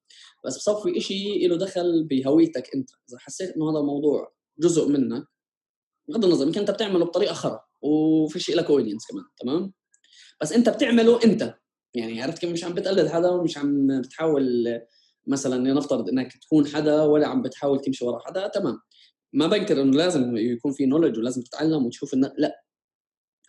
[0.46, 2.90] بس بصفي شيء له دخل بهويتك أنت.
[2.90, 5.24] إذا حسيت إنه هذا الموضوع جزء منك
[6.08, 9.72] بغض النظر يمكن أنت بتعمله بطريقة خرا وفيش لك اودينس كمان تمام؟
[10.40, 11.61] بس أنت بتعمله أنت.
[11.94, 14.80] يعني عرفت كيف مش عم بتقلد حدا ومش عم بتحاول
[15.26, 18.78] مثلا لنفترض إنك تكون حدا ولا عم بتحاول تمشي ورا حدا تمام.
[19.32, 22.62] ما بنكر إنه لازم يكون في نولج ولازم تتعلم وتشوف الناس لا.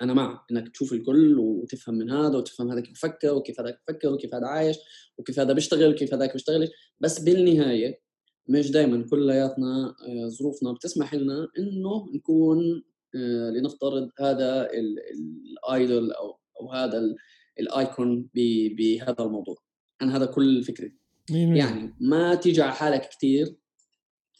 [0.02, 4.14] أنا مع إنك تشوف الكل وتفهم من هذا وتفهم هذا كيف بفكر وكيف هذا بفكر
[4.14, 4.78] وكيف هذا عايش
[5.18, 6.70] وكيف هذا بيشتغل وكيف هذاك بيشتغل.
[7.00, 8.00] بس بالنهاية
[8.48, 12.84] مش دائما كلياتنا آه، ظروفنا بتسمح لنا إنه نكون
[13.16, 17.16] آه، لنفترض هذا الايدول أو أو هذا
[17.60, 18.30] الآيكون
[18.78, 19.56] بهذا الموضوع
[20.02, 20.98] أنا هذا كل فكرتي
[21.30, 23.56] يعني ما تيجي على حالك كثير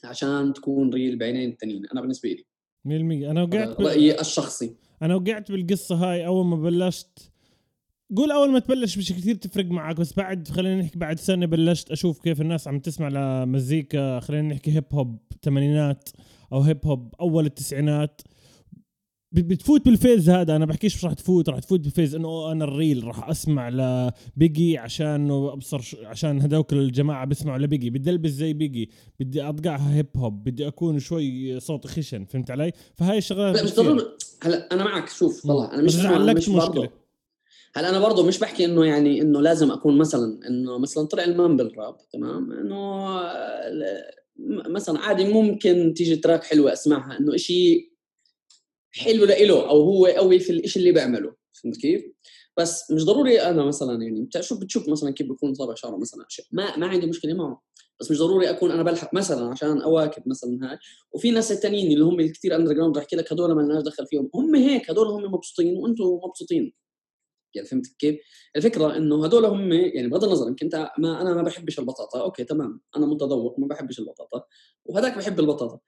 [0.04, 2.46] عشان تكون ريل بعينين التانيين أنا بالنسبة لي.
[3.26, 4.76] 100% أنا وقعت رأيي الشخصي.
[5.02, 7.32] أنا وقعت بالقصة هاي أول ما بلشت.
[8.16, 11.92] قول أول ما تبلش مش كثير تفرق معك بس بعد خلينا نحكي بعد سنة بلشت
[11.92, 16.10] أشوف كيف الناس عم تسمع لمزيكا خلينا نحكي هيب هوب ثمانينات
[16.54, 18.22] أو hip hop أول التسعينات.
[19.34, 20.56] بتفوت بال phase هذا.
[20.56, 22.16] أنا بحكيش مش راح تفوت راح تفوت بال phase.
[22.16, 27.62] إنه أنا ال real راح أسمع ل Biggie عشان أبصر عشان هذوك الجماعة بيسمعوا ل
[27.62, 27.90] Biggie.
[27.90, 28.90] بدي ألبس زي Biggie.
[29.20, 30.44] بدي اطقعها hip hop.
[30.44, 32.26] بدي أكون شوي صوتي خشن.
[32.26, 34.06] فهمت علي؟ فهاي الشغلات لا مش ضروري
[34.44, 35.10] هلا أنا معك.
[35.10, 36.90] شوف والله أنا مش أنا مش برضه
[37.76, 41.58] هلا أنا برضه مش بحكي إنه يعني إنه لازم أكون مثلا إنه مثلا طلع المان
[41.58, 43.08] بالراب تمام؟ إنه
[44.70, 47.20] مثلا عادي ممكن تيجي track حلوة أسمعها.
[47.20, 47.93] إنه شيء
[48.96, 52.04] حلو لإله أو هو قوي في الشيء اللي بيعمله فهمت كيف؟
[52.58, 56.26] بس مش ضروري أنا مثلا يعني شوف بتشوف مثلا كيف بيكون طابع شعره مثلا.
[56.52, 57.62] ما ما عندي مشكلة معه.
[58.00, 60.78] بس مش ضروري أكون أنا بلحق مثلا عشان أواكب مثلا هاي.
[61.12, 64.30] وفي ناس التانيين اللي هم كثير underground بحكي لك هدول ما لناش دخل فيهم.
[64.36, 66.74] هم هيك هدول هم مبسوطين وأنتم مبسوطين.
[67.56, 68.20] يعني فهمت كيف؟
[68.56, 72.22] الفكرة إنه هدول هم يعني بغض النظر يمكن أنت ما أنا ما بحبش البطاطا.
[72.22, 72.82] أوكي تمام.
[72.98, 74.44] أنا متذوق ما بحبش البطاطا.
[74.86, 75.80] وهذاك بحب البطاطا.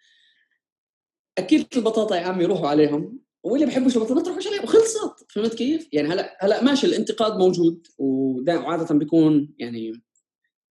[1.37, 5.89] أكيد البطاطا يا عمي روحوا عليهم واللي بحبش البطل ما تروحوش عليه وخلصت فهمت كيف؟
[5.93, 10.03] يعني هلا هلا ماشي الانتقاد موجود وعاده بيكون يعني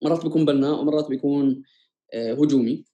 [0.05, 1.62] مرات بيكون بناء ومرات بيكون
[2.14, 2.85] آه، هجومي.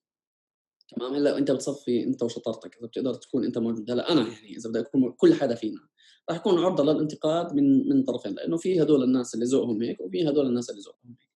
[0.88, 3.90] تمام؟ هلا أنت بتصفي أنت وشطارتك إذا بتقدر تكون أنت موجود.
[3.90, 5.80] هلا أنا يعني إذا بدي أكون كل حدا فينا
[6.30, 10.28] راح يكون عرضة للانتقاد من من طرفين لأنه في هدول الناس اللي ذوقهم هيك وفي
[10.28, 11.30] هدول الناس اللي ذوقهم هيك.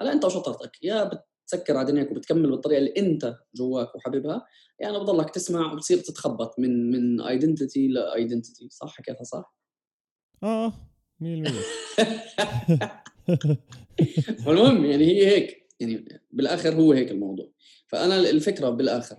[0.00, 1.10] هلا أنت وشطارتك يا
[1.50, 4.46] تسكر على دنياك وبتكمل بالطريقة اللي أنت جواك وحاببها
[4.78, 9.54] يعني بضلك تسمع وبتصير تتخبط من من identity ل identity صح حكيتها صح؟
[10.42, 10.72] آه
[11.20, 11.22] 100%
[14.44, 17.52] فالمهم يعني هي هيك يعني بالآخر هو هيك الموضوع
[17.86, 19.16] فأنا الفكرة بالآخر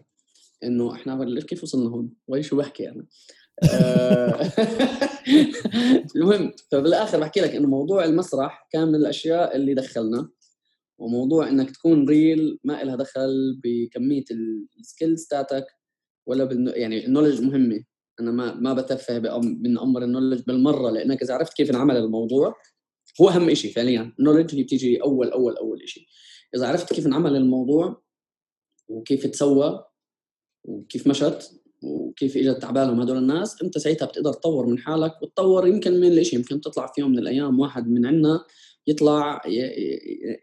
[0.63, 3.06] إنه إحنا كيف وصلنا هون؟ وين شو بحكي أنا؟
[3.74, 4.41] آه،
[6.15, 10.30] المهم فبالآخر بحكي لك إنه موضوع المسرح كان من الأشياء اللي دخلنا
[11.02, 14.24] وموضوع إنك تكون real ما لها دخل بكمية
[14.80, 15.66] ال skills تاعتك
[16.28, 16.72] ولا بالن...
[16.76, 17.84] يعني ال knowledge مهمة.
[18.20, 22.56] أنا ما ما بتفه من أمر ال knowledge بالمرة لأنك إذا عرفت كيف انعمل الموضوع
[23.22, 24.14] هو أهم شيء فعليا.
[24.19, 26.04] ال knowledge هي بتيجي أول أول أول شيء
[26.56, 28.04] إذا عرفت كيف انعمل الموضوع
[28.88, 29.86] وكيف تسوى
[30.64, 36.00] وكيف مشت وكيف إجت تعبالهم هدول الناس أنت ساعتها بتقدر تطور من حالك وتطور يمكن
[36.00, 38.46] من الشيء يمكن تطلع في يوم من الأيام واحد من عندنا
[38.88, 39.41] يطلع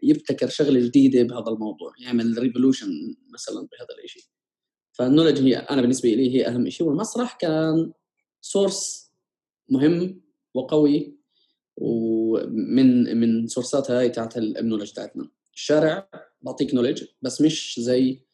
[0.03, 2.87] يبتكر شغلة جديدة بهذا الموضوع يعمل revolution
[3.33, 4.23] مثلا بهذا الشيء
[4.91, 7.91] فال knowledge هي أنا بالنسبة لي هي أهم شيء والمسرح كان
[8.41, 9.11] source
[9.69, 10.21] مهم
[10.53, 11.19] وقوي
[11.77, 15.29] ومن من source ات هاي تاعت ال knowledge تاعتنا.
[15.53, 16.09] الشارع
[16.41, 18.28] بعطيك knowledge بس مش زي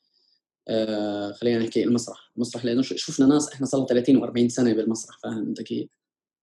[0.68, 2.32] آه خلينا نحكي المسرح.
[2.36, 5.90] المسرح لأنه شفنا ناس إحنا صار 30 و40 سنة بالمسرح فاهم انت كيف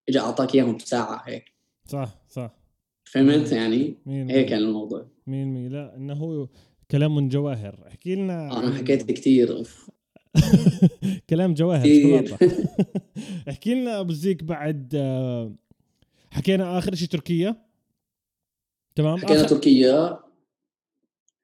[0.08, 1.44] اجى أعطاك إياهم بساعه هيك.
[1.88, 2.54] صح صح.
[3.04, 5.06] فهمت يعني؟ هيك كان الموضوع.
[5.26, 6.48] مين مين لا إنه هو
[6.90, 7.84] كلام من جواهر.
[7.88, 9.66] احكي لنا أنا حكيت كثير
[11.30, 11.84] كلام جواهر
[13.50, 15.52] احكي لنا أبو زيك بعد آه،
[16.30, 17.56] حكينا آخر شيء تركيا.
[18.94, 19.48] تمام؟ حكينا آخر...
[19.48, 20.18] تركيا.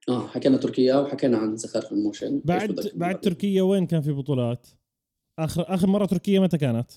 [0.08, 4.66] آه حكينا تركيا وحكينا عن زخارف الموشن بعد بعد تركيا وين كان في بطولات؟
[5.38, 6.90] اخر آخر مرة تركيا متى كانت؟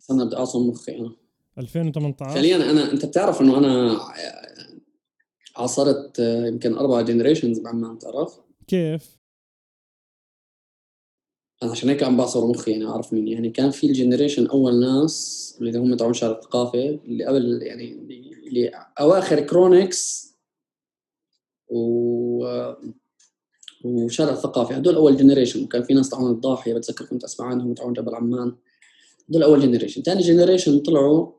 [0.00, 1.16] استنى بدي أعصر مخي أنا
[1.58, 4.00] 2018 فعليا أنا أنت بتعرف إنه أنا
[5.56, 9.18] عاصرت يمكن أربع generations بعمان تعرف؟ كيف؟
[11.62, 14.80] أنا عشان هيك عم بعصر مخي يعني أعرف مين يعني كان في ال generation أول
[14.80, 17.92] ناس اللي هم تبعون شارع الثقافة اللي قبل يعني
[18.46, 18.70] اللي
[19.00, 20.33] أواخر كرونكس
[21.68, 22.44] و
[23.84, 24.76] وشارع الثقافي.
[24.76, 28.56] هدول أول generation وكان في ناس طبعا الضاحية بتذكر كنت أسمع عنهم طبعا جبل عمان.
[29.28, 31.32] هدول أول generation ثاني generation طلعوا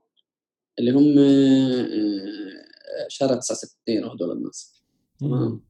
[0.80, 4.84] اللي هم آه، شارع 962 وهدول الناس.
[5.20, 5.62] تمام؟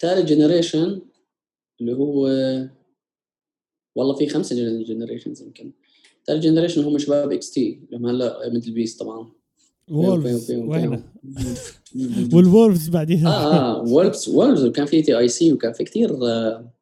[0.00, 1.00] ثالث generation
[1.80, 2.28] اللي هو
[3.94, 5.72] والله في خمسة generations يمكن.
[6.26, 9.32] ثالث generation هم شباب XT لما هلا middle piece طبعا.
[9.90, 10.50] وولفز
[12.32, 13.28] والولفز بعديها.
[13.28, 13.82] آه آه.
[13.82, 16.72] Wolves Wolves وكان في TIC وكان في كثير آه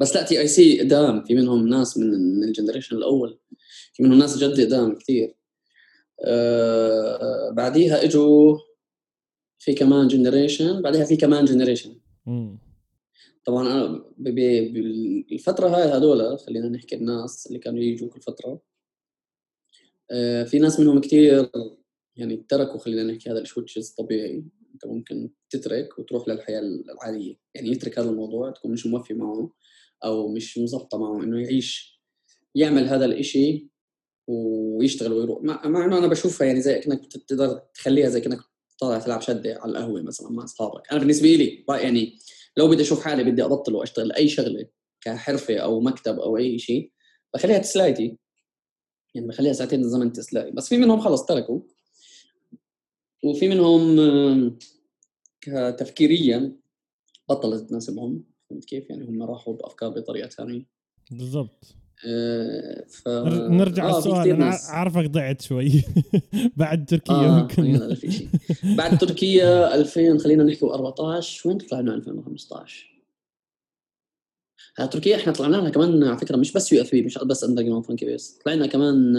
[0.00, 2.06] بس لا TIC قدام في منهم ناس من
[2.36, 3.38] من ال generation الأول.
[3.92, 5.34] في منهم ناس جد قدام كثير
[6.26, 8.58] آه بعديها إجوا
[9.58, 10.82] في كمان generation.
[10.82, 11.94] بعدها في كمان generation.
[13.44, 18.60] طبعا أنا بالفترة هاي هذول خلينا نحكي الناس اللي كانوا يجوا كل فترة.
[20.10, 21.50] آه في ناس منهم كثير
[22.16, 24.44] يعني تركوا خلينا نحكي هذا ال switches طبيعي.
[24.74, 27.36] أنت ممكن تترك وتروح للحياة العادية.
[27.54, 29.50] يعني يترك هذا الموضوع تكون مش موفي معه
[30.04, 32.00] أو مش مزبطه معه إنه يعيش
[32.54, 33.68] يعمل هذا الإشي
[34.28, 35.42] ويشتغل ويروح.
[35.42, 38.38] مع, مع إنه أنا بشوفها يعني زي كأنك تقدر تخليها زي كأنك
[38.80, 40.92] طالع تلعب شدة على القهوة مثلا مع أصحابك.
[40.92, 42.18] أنا بالنسبة لي يعني
[42.56, 44.66] لو بدي أشوف حالي بدي ابطل واشتغل أي شغلة
[45.00, 46.92] كحرفة أو مكتب أو أي شيء
[47.34, 48.18] بخليها تسلايتي.
[49.14, 51.60] يعني بخليها ساعتين الزمن تسلاي بس في منهم خلص تركوا.
[53.24, 54.58] وفي منهم
[55.40, 56.56] كتفكيريا
[57.28, 58.24] بطلت تناسبهم.
[58.50, 60.66] فهمت كيف؟ يعني هم راحوا بأفكار بطريقة ثانية.
[61.10, 61.74] بالضبط.
[62.06, 63.08] آه ف...
[63.08, 64.30] نرجع آه السؤال.
[64.30, 65.70] أنا عارفك ضعت شوي.
[66.56, 67.94] بعد تركيا آه ممكن.
[67.94, 68.28] في شيء.
[68.76, 72.94] بعد تركيا 2000 خلينا نحكي 14 وين طلعنا 2015
[74.78, 78.06] على تركيا إحنا طلعنا لها كمان على فكرة مش بس UFB مش بس Underground Funky
[78.06, 78.38] Base.
[78.44, 79.16] طلعنا كمان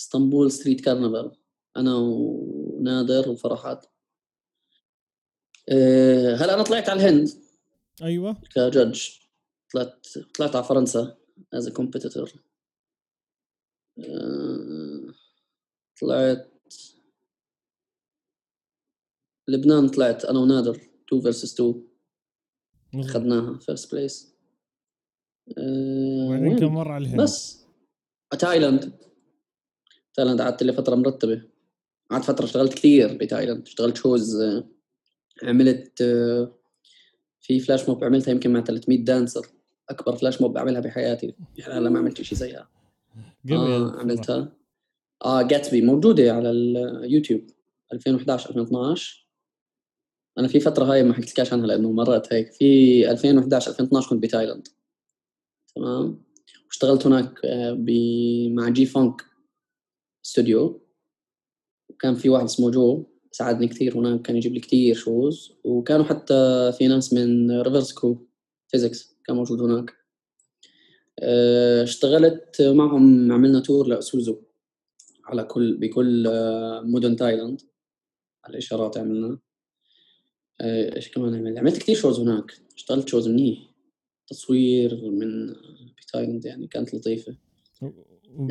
[0.00, 1.32] إسطنبول street carnival
[1.80, 3.86] أنا ونادر وفرحات.
[5.68, 7.28] أه هلا أنا طلعت على الهند.
[8.02, 8.42] أيوه.
[8.54, 9.08] كجدج.
[9.72, 11.16] طلعت طلعت على فرنسا
[11.54, 12.32] as a competitor
[16.00, 16.48] طلعت
[19.48, 20.74] لبنان طلعت أنا ونادر
[21.08, 21.88] 2 versus 2
[22.94, 24.34] اخذناها first place
[25.48, 27.66] وبعدين كم مرة على الهند؟ بس
[28.38, 28.98] تايلاند
[30.14, 31.49] تايلاند قعدت لي فترة مرتبة.
[32.10, 34.42] قعدت فترة اشتغلت كثير بتايلاند اشتغلت shows
[35.42, 36.02] عملت
[37.40, 39.46] في flash mob عملتها يمكن مع 300 dancer.
[39.88, 41.34] أكبر flash mob بعملها بحياتي.
[41.56, 42.68] يعني أنا ما عملت شيء زيها.
[43.52, 44.52] آه عملتها.
[45.24, 47.46] آه جاتبي موجودة على اليوتيوب
[47.92, 49.26] 2011 2012
[50.38, 52.52] أنا في فترة هاي ما حكيتلكاش عنها لأنه مرات هيك.
[52.52, 54.68] في 2011 2012 كنت بتايلاند
[55.74, 56.24] تمام؟
[56.66, 57.40] واشتغلت هناك
[58.50, 59.22] مع G Funk
[60.24, 60.86] Studio
[61.90, 66.72] وكان في واحد اسمه جو ساعدني كثير هناك كان يجيب لي كثير shows وكانوا حتى
[66.78, 68.26] في ناس من Reverse كو
[68.68, 69.92] Physics كان موجود هناك.
[71.82, 74.36] اشتغلت معهم عملنا tour لأسوزو
[75.24, 76.28] على كل بكل
[76.84, 77.60] مدن تايلاند
[78.44, 79.38] على الإشارات عملنا.
[80.60, 82.52] إيش كمان عملت عملت كثير shows هناك.
[82.76, 83.58] اشتغلت shows منيح.
[84.26, 85.54] تصوير من
[85.96, 87.36] بتايلاند يعني كانت لطيفة.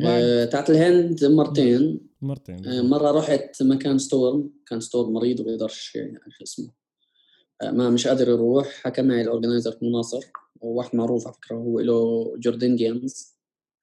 [0.06, 2.09] آه، تاعت الهند مرتين.
[2.22, 2.66] مرتين.
[2.66, 6.70] آه، مرة رحت مكان ستور كان ستور مريض وما يقدرش يعني شو اسمه.
[7.62, 10.20] آه، ما مش قادر يروح حكى معي ال organizer اسمه ناصر
[10.60, 13.36] وواحد معروف على فكرة هو له Jordindians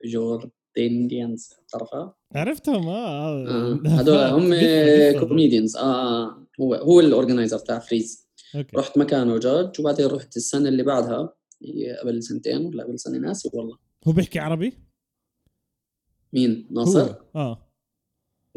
[0.05, 4.53] Jordindians بتعرفها؟ عرفتهم آه هذول هم
[5.19, 8.77] comedians آه هو هو ال organizer تاع Freeze أوكي.
[8.77, 11.33] رحت مكانه جاج وبعدين رحت السنة اللي بعدها
[12.01, 13.77] قبل سنتين ولا قبل سنة ناسي والله.
[14.07, 14.73] هو بيحكي عربي؟
[16.33, 17.66] مين؟ ناصر؟ آه.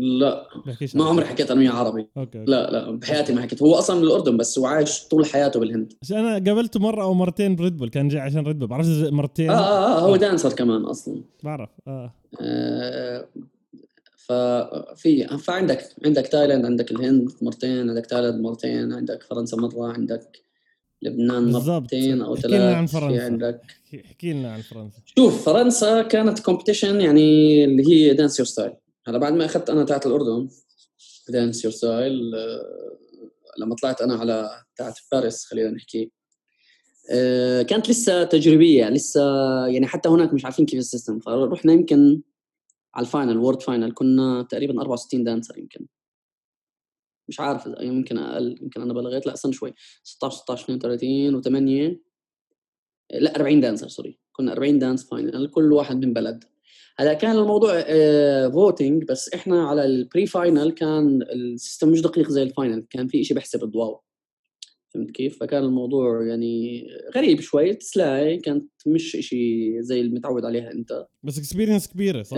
[0.00, 0.48] لا.
[0.94, 2.06] ما عمري حكيت أنا وياه عربي.
[2.16, 2.38] أوكي.
[2.38, 3.62] لا لا بحياتي ما حكيت.
[3.62, 5.92] هو أصلا من الأردن بس هو عايش طول حياته بالهند.
[6.02, 8.68] بس أنا قابلته مرة أو مرتين ب Red Bull كان جاي عشان Red Bull.
[8.68, 10.18] بعرف مرتين؟ آه آه, آه هو آه.
[10.18, 11.22] dancer كمان أصلا.
[11.42, 13.28] بعرف آه, آه
[14.16, 20.42] ففي فعندك عندك تايلاند عندك الهند مرتين عندك تايلاند مرتين عندك فرنسا مرة عندك
[21.02, 23.24] لبنان مرتين أو ثلاث عن فرنسا.
[23.24, 23.60] عندك
[24.06, 24.98] احكي لنا عن فرنسا.
[25.18, 28.72] شوف فرنسا كانت competition يعني اللي هي Dance Your Style
[29.06, 30.48] هلا بعد ما أخذت أنا تاعت الأردن
[31.28, 32.32] Dance Your Style
[33.58, 36.12] لما طلعت أنا على تاعت باريس خلينا نحكي.
[37.12, 39.20] آه، كانت لسه تجريبية لسه
[39.66, 41.20] يعني حتى هناك مش عارفين كيف ال system.
[41.20, 42.22] فرحنا يمكن
[42.94, 45.86] على ال final world final كنا تقريبا 64 dancer يمكن.
[47.28, 49.74] مش عارف يمكن أقل يمكن أنا بلغيت لا استنى شوي.
[50.02, 51.96] 16 16 32 و8
[53.12, 56.44] لا 40 dancer sorry كنا 40 dance final كل واحد من بلد.
[56.98, 57.82] هلا كان الموضوع
[58.50, 62.86] voting آه، بس إحنا على ال pre-final كان ال system مش دقيق زي ال final
[62.90, 64.02] كان في شيء بحسب الضواو
[64.94, 66.86] فهمت كيف؟ فكان الموضوع يعني
[67.16, 72.36] غريب شوي تسلاي كانت مش شيء زي المتعود عليها أنت بس experience كبيرة صح؟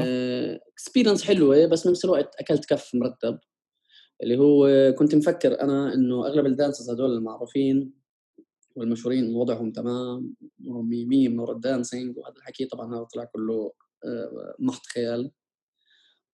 [0.73, 3.39] experience حلوة بس بنفس الوقت أكلت كف مرتب
[4.23, 7.93] اللي هو كنت مفكر أنا إنه أغلب ال dancers هذول المعروفين
[8.77, 13.73] والمشهورين وضعهم تمام ميمين من ال dancing وهذا الحكي طبعا هذا طلع كله
[14.05, 15.31] آه، محض خيال.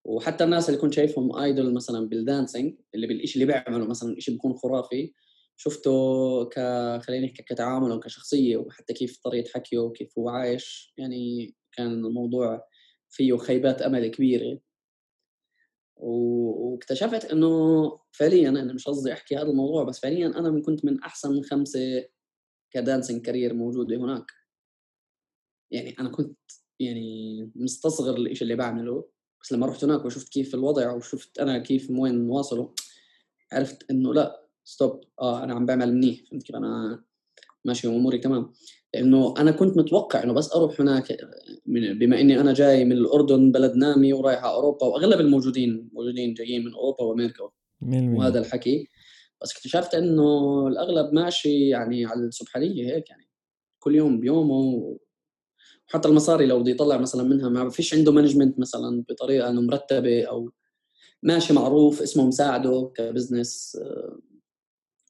[0.04, 4.34] وحتى الناس اللي كنت شايفهم idol مثلا بال dancing اللي بالشيء اللي بيعملوا مثلا شيء
[4.34, 5.12] بيكون خرافي
[5.56, 6.54] شفته ك
[7.02, 10.94] خلينا نحكي كتعامل أو كشخصية وحتى كيف طريقة حكيه وكيف هو عايش.
[10.98, 12.68] يعني كان الموضوع
[13.10, 14.60] فيه خيبات أمل كبيرة.
[15.96, 17.48] واكتشفت إنه
[18.12, 22.08] فعليا أنا مش قصدي أحكي هذا الموضوع بس فعليا أنا من كنت من أحسن خمسة
[22.70, 24.26] ك dancing career موجودة هناك.
[25.70, 26.38] يعني أنا كنت
[26.80, 29.04] يعني مستصغر الشيء اللي بعمله.
[29.42, 32.68] بس لما رحت هناك وشفت كيف الوضع وشفت أنا كيف وين واصلوا
[33.52, 37.02] عرفت إنه لا stop آه أنا عم بعمل منيح فهمت كيف؟ أنا
[37.64, 38.52] ماشي اموري تمام.
[38.94, 41.18] لأنه أنا كنت متوقع إنه بس أروح هناك
[41.66, 46.64] بما إني أنا جاي من الأردن بلد نامي ورايح على أوروبا وأغلب الموجودين موجودين جايين
[46.64, 47.50] من أوروبا وأمريكا
[48.16, 48.88] وهذا الحكي.
[49.42, 53.28] بس اكتشفت إنه الأغلب ماشي يعني على السبحانية هيك يعني
[53.78, 54.98] كل يوم بيومه
[55.88, 60.24] وحتى المصاري لو بده يطلع مثلا منها ما فيش عنده management مثلا بطريقة إنه مرتبة
[60.24, 60.52] أو
[61.22, 63.78] ماشي معروف اسمه مساعده ك business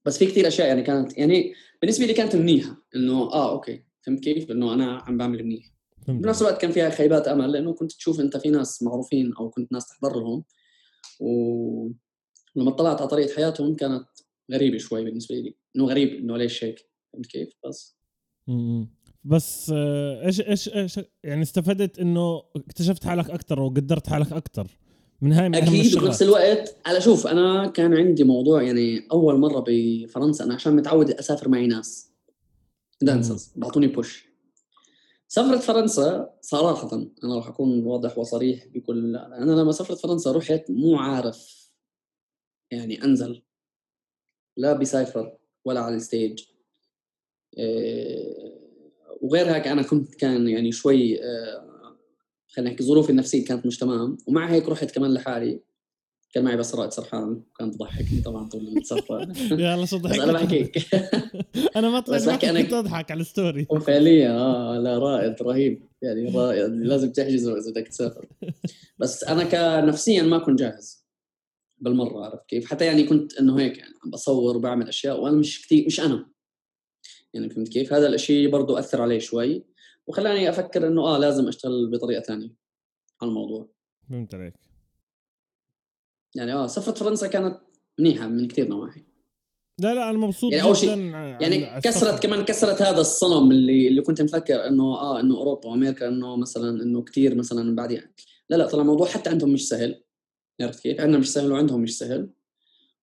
[0.05, 4.21] بس في كثير أشياء يعني كانت يعني بالنسبة لي كانت منيحة إنه آه okay فهمت
[4.21, 5.73] كيف؟ إنه أنا عم بعمل منيح.
[6.09, 9.73] بنفس الوقت كان فيها خيبات أمل لأنه كنت تشوف أنت في ناس معروفين أو كنت
[9.73, 10.45] ناس تحضر لهم
[11.21, 14.07] ولما اطلعت على طريقة حياتهم كانت
[14.53, 17.97] غريبة شوي بالنسبة لي إنه غريب إنه ليش هيك؟ فهمت كيف؟ بس.
[19.25, 24.79] بس آه، إيش إيش إيش يعني استفدت إنه اكتشفت حالك أكثر وقدرت حالك أكثر
[25.21, 29.65] من هاي من أكيد وبنفس الوقت على شوف أنا كان عندي موضوع يعني أول مرة
[29.69, 32.13] بفرنسا أنا عشان متعود أسافر معي ناس
[33.03, 34.29] dancers بعطوني push
[35.29, 36.93] سافرت فرنسا صراحة
[37.25, 41.71] أنا راح أكون واضح وصريح بكل أنا لما سافرت فرنسا رحت مو عارف
[42.71, 43.43] يعني أنزل
[44.57, 46.45] لا ب cypher ولا على ال stage.
[47.59, 48.58] إيه
[49.21, 51.69] وغير هيك أنا كنت كان يعني شوي إيه
[52.49, 54.17] خلينا نحكي ظروفي النفسية كانت مش تمام.
[54.27, 55.61] ومع هيك رحت كمان لحالي.
[56.33, 59.29] كان معي بس رائد سرحان وكانت تضحكني طبعا طول السفره
[59.61, 60.79] يا شو ضحكت أنا بحكيك.
[61.77, 63.67] أنا ما طلعت بحكي أنا كنت أضحك على ال story.
[63.87, 65.89] فعليا آه لا رائد رهيب.
[66.03, 68.27] يعني رائد لازم تحجزه إذا بدك تسافر.
[68.99, 71.07] بس أنا كنفسيا ما كنت جاهز
[71.79, 75.63] بالمرة عرفت كيف؟ حتى يعني كنت إنه هيك يعني عم بصور وبعمل أشياء وأنا مش
[75.63, 76.27] كثير مش أنا.
[77.35, 79.65] يعني فهمت كيف؟ هذا الشيء برضه أثر علي شوي
[80.07, 82.51] وخلاني أفكر إنه آه لازم أشتغل بطريقة ثانية
[83.23, 83.69] على الموضوع.
[84.11, 84.55] فهمت عليك.
[86.35, 87.61] يعني آه سفره فرنسا كانت
[87.99, 89.05] منيحة من كثير نواحي.
[89.79, 90.99] لا لا أنا مبسوط يعني أول شيء
[91.41, 96.09] يعني كسرت كمان كسرت هذا الصنم اللي اللي كنت مفكر إنه آه إنه أوروبا وأمريكا
[96.09, 98.03] إنه مثلا إنه كثير مثلا بعدين
[98.49, 100.03] لا لا طلع الموضوع حتى عندهم مش سهل.
[100.61, 102.31] عرفت كيف؟ عندنا مش سهل وعندهم مش سهل.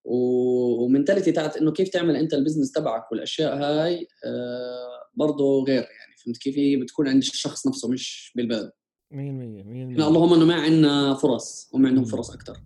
[0.06, 5.82] و mentality تاعت إنه كيف تعمل أنت ال business تبعك والأشياء هاي آه برضه غير
[5.82, 6.16] يعني.
[6.26, 8.72] فهمت كيف؟ هي بتكون عند الشخص نفسه مش بالبلد.
[9.14, 12.58] 100% 100% اللهم إنه ما عندنا فرص هم عندهم فرص أكثر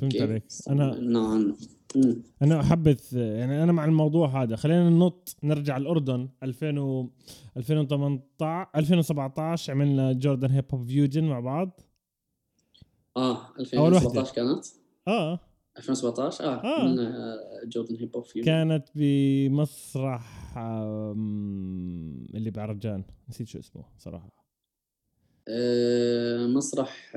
[0.00, 0.44] فهمت عليك.
[0.70, 1.56] أنا نعم.
[2.42, 4.56] أنا حبيت يعني أنا مع الموضوع هذا.
[4.56, 7.10] خلينا ننط نرجع الأردن 2000 و
[7.56, 11.80] 2018 2017 عملنا جوردن هيب هوب فيوجن مع بعض.
[13.16, 14.66] آه 2017 كانت؟
[15.08, 15.49] آه.
[15.80, 16.88] 2017 آه, آه.
[16.88, 17.12] من
[17.68, 20.54] جوردن هيب هوب كانت بمسرح
[22.34, 23.04] اللي بعرجان.
[23.28, 24.30] نسيت شو اسمه صراحة.
[25.48, 27.12] أه مسرح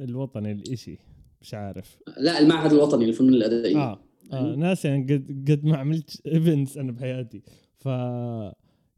[0.00, 0.98] الوطني الإشي
[1.42, 1.98] مش عارف.
[2.18, 3.76] لا المعهد الوطني للفنون الأدائية.
[3.76, 4.00] آه,
[4.32, 7.42] آه ناس يعني قد قد ما عملت events أنا بحياتي.
[7.78, 7.88] ف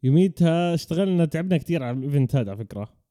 [0.02, 3.01] يوميتها اشتغلنا تعبنا كثير على ال event هذا على فكرة.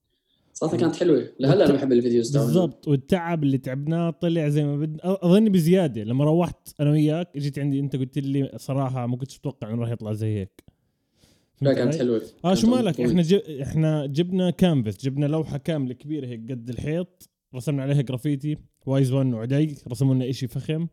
[0.54, 1.28] صراحة كانت حلوة.
[1.40, 2.88] لهلا أنا بحب ال videos بالضبط.
[2.88, 5.00] والتعب اللي تعبناه طلع زي ما بدنا.
[5.04, 6.04] أظني بزيادة.
[6.04, 9.92] لما روحت أنا وياك جيت عندي أنت قلت لي صراحة ما كنتش متوقع إنه راح
[9.92, 10.64] يطلع زي هيك.
[11.62, 12.22] لا كانت حلوة.
[12.46, 13.40] آه شو مالك؟ إحنا جب...
[13.62, 19.34] إحنا جبنا كانفاس جبنا لوحة كاملة كبيرة هيك قد الحيط رسمنا عليها جرافيتي وايز ون
[19.34, 20.88] وعدي رسموا لنا شيء فخم.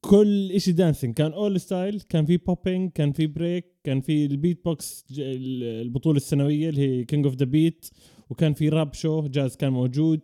[0.00, 4.64] كل شيء dancing كان all style كان في popping كان في break كان في البيت
[4.64, 7.86] بوكس البطولة السنوية اللي هي King of the Beat
[8.30, 10.20] وكان في rap show jazz كان موجود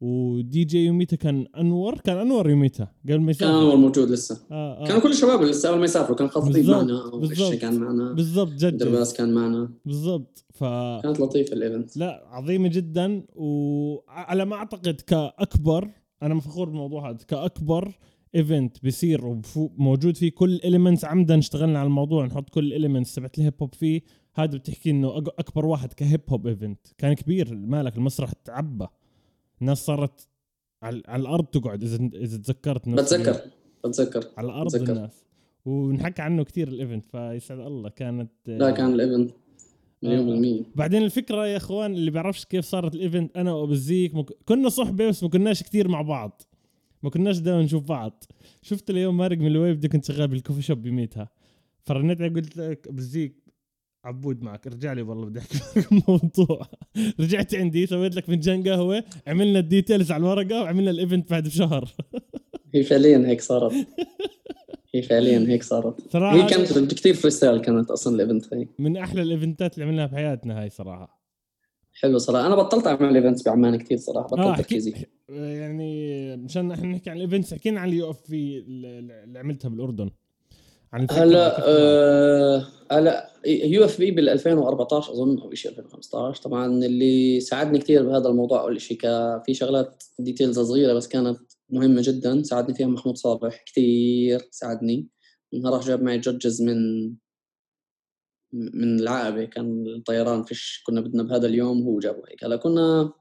[0.00, 3.52] ودي جي يوميتها كان أنور كان أنور يوميتها قبل ما يسافر.
[3.52, 4.40] كان أنور موجود لسه.
[4.50, 4.86] آه آه.
[4.86, 8.12] كانوا كل الشباب لسه أول ما يسافروا كان خطيب معنا بالضبط كان معنا.
[8.12, 9.70] بالضبط جد درباس كان معنا.
[9.84, 10.64] بالضبط ف
[11.02, 15.90] كانت لطيفة ال event لا عظيمة جدا وعلى ما أعتقد كأكبر
[16.22, 17.98] أنا فخور بالموضوع هذا كأكبر
[18.34, 23.14] event بيصير وموجود فيه كل ال elements عمدا اشتغلنا على الموضوع نحط كل ال elements
[23.14, 24.02] تبعت ال hip hop فيه
[24.38, 26.86] هذا بتحكي إنه أكبر واحد ك hip hop event.
[26.98, 28.86] كان كبير مالك المسرح تعبى.
[29.60, 30.28] الناس صارت
[30.82, 33.40] على, على الأرض تقعد إذا إذا تذكرت بتذكر
[33.84, 34.24] بتذكر.
[34.36, 34.92] على الأرض بتذكر.
[34.92, 35.24] الناس.
[35.64, 37.88] ونحكى عنه كثير ال event فيسعد الله.
[37.88, 39.30] كانت لا كان ال event
[40.02, 40.62] مليون بالمية.
[40.74, 44.32] بعدين الفكرة يا إخوان اللي بيعرفش كيف صارت ال event أنا وبزيك مك...
[44.44, 46.42] كنا صحبه بس ما كناش كثير مع بعض.
[47.02, 48.24] ما كناش دائما نشوف بعض.
[48.62, 51.28] شفت اليوم مارق من الويبدة كنت شغال بال coffee shop يوميتها
[51.82, 53.45] فرنيت عليه قلت لك بزيك
[54.06, 56.66] عبود معك ارجع لي والله بدي أحكي لك موضوع
[57.20, 61.44] رجعت عندي سويت لك فنجان قهوة عملنا ال details على الورقة وعملنا ال event بعد
[61.44, 61.88] بشهر.
[62.74, 63.86] هي فعليا هيك صارت.
[64.94, 66.12] هي فعليا هيك صارت.
[66.12, 68.68] صراحة هي كانت كثير freestyle كانت أصلا ال event هي.
[68.78, 71.22] من أحلى الإيفنتات اللي عملناها بحياتنا هاي صراحة.
[72.00, 72.46] حلو صراحة.
[72.46, 74.92] أنا بطلت أعمل events بعمان كثير صراحة بطلت أحكي تركيزي
[75.28, 80.10] يعني مشان إحنا نحكي عن ال events حكينا عن ال UFB اللي عملتها بالأردن.
[80.92, 88.08] عن هلا آه هلا UFB بال 2014 اظن أو شيء 2015 طبعا اللي ساعدني كثير
[88.08, 88.98] بهذا الموضوع أول شيء
[89.46, 92.42] في شغلات details صغيرة بس كانت مهمة جدا.
[92.42, 95.08] ساعدني فيها محمود صالح كثير ساعدني.
[95.52, 97.06] من راح جاب معي judges من
[98.52, 99.44] من العقبة.
[99.44, 103.12] كان الطيران فيش كنا بدنا بهذا اليوم هو جابه هيك هلا كنا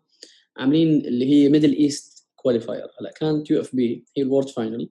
[0.58, 4.90] عاملين اللي هي Middle East qualifier هلا كانت UFB هي ال world final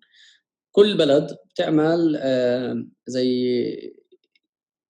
[0.77, 3.95] كل بلد بتعمل آه، زي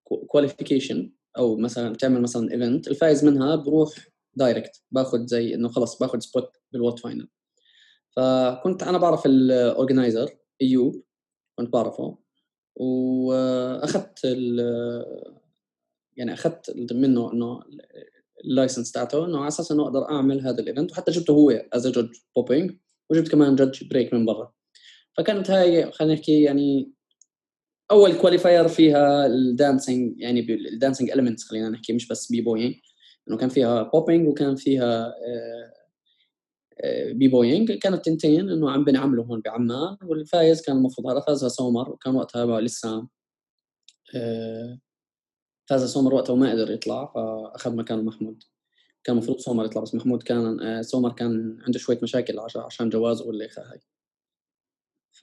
[0.04, 3.90] qualification أو مثلا بتعمل مثلا event الفايز منها بروح
[4.34, 7.28] direct باخذ زي إنه خلص باخذ spot بال world final
[8.16, 10.30] فكنت أنا بعرف ال organizer
[10.62, 11.02] ايوب
[11.58, 12.18] كنت بعرفه.
[12.76, 14.24] وأخذت
[16.16, 17.62] يعني أخذت منه إنه
[18.44, 21.50] ال license تاعته إنه على أساس إنه أقدر أعمل هذا ال event وحتى جبته هو
[21.50, 22.76] as judge popping
[23.10, 24.52] وجبت كمان judge break من برا.
[25.16, 26.92] فكانت هاي خلينا نحكي يعني
[27.90, 32.74] أول qualifier فيها ال dancing يعني ال dancing elements خلينا نحكي مش بس b-boying
[33.28, 35.72] إنه كان فيها بوبينج وكان فيها آه،
[36.80, 41.48] آه، بي بوينج كانت تنتين إنه عم بنعمله هون بعمان والفايز كان المفروض هذا فازها
[41.48, 41.90] سومر.
[41.90, 43.08] وكان وقتها لسه
[44.16, 44.78] آه،
[45.66, 48.42] فاز سومر وقتها وما قدر يطلع فأخذ مكانه محمود.
[49.04, 53.48] كان المفروض سومر يطلع بس محمود كان سومر كان عنده شوية مشاكل عشان جوازه واللي
[53.58, 53.80] هاي.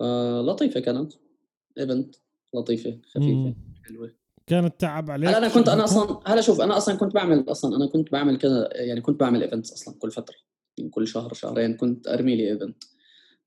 [0.02, 1.14] فلطيفة كانت.
[1.78, 2.16] إيفنت
[2.56, 3.56] لطيفة خفيفة
[3.88, 4.12] حلوة.
[4.48, 7.76] كانت تعب عليك هلأ أنا كنت أنا أصلا هلأ شوف أنا أصلا كنت بعمل أصلا
[7.76, 10.36] أنا كنت بعمل كذا يعني كنت بعمل events أصلا كل فترة
[10.78, 12.84] يعني كل شهر شهرين كنت أرمي لي event.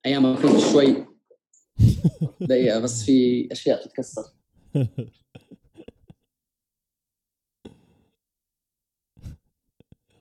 [0.07, 1.07] أيام كنت شوي
[2.49, 4.23] دقيقة بس في أشياء تتكسر.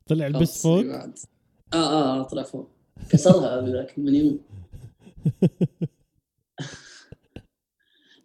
[0.07, 1.13] طلع البس فوق؟ آه
[1.73, 2.69] آه, آه طلع فوق.
[3.09, 4.39] كسرها بذاك من يوم.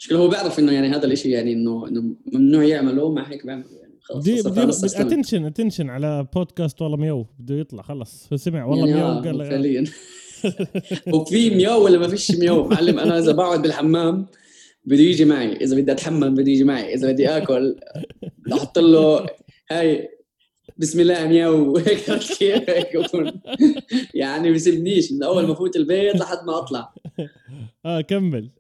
[0.08, 3.66] مشكلة هو بيعرف إنه يعني هذا الإشي يعني إنه إنه ممنوع يعمله مع هيك بيعمله
[3.80, 3.98] يعني.
[4.00, 8.28] خلص بدي attention attention على بودكاست والله ميو بده يطلع خلص.
[8.34, 9.84] سمع والله يعني ميو آه قال فعليا.
[11.14, 14.26] وفي ميو ولا ما فيش ميو؟ معلم أنا إذا بقعد بالحمام
[14.84, 17.76] بده يجي معي إذا بدي أتحمم بده يجي معي إذا بدي آكل
[18.52, 19.26] أحط له
[19.70, 20.08] هاي
[20.76, 22.10] بسم الله مياو هيك
[22.42, 23.08] هيك
[24.14, 26.94] يعني بيسيبنيش من أول ما فوت البيت لحد ما أطلع.
[27.84, 28.50] آه كمل.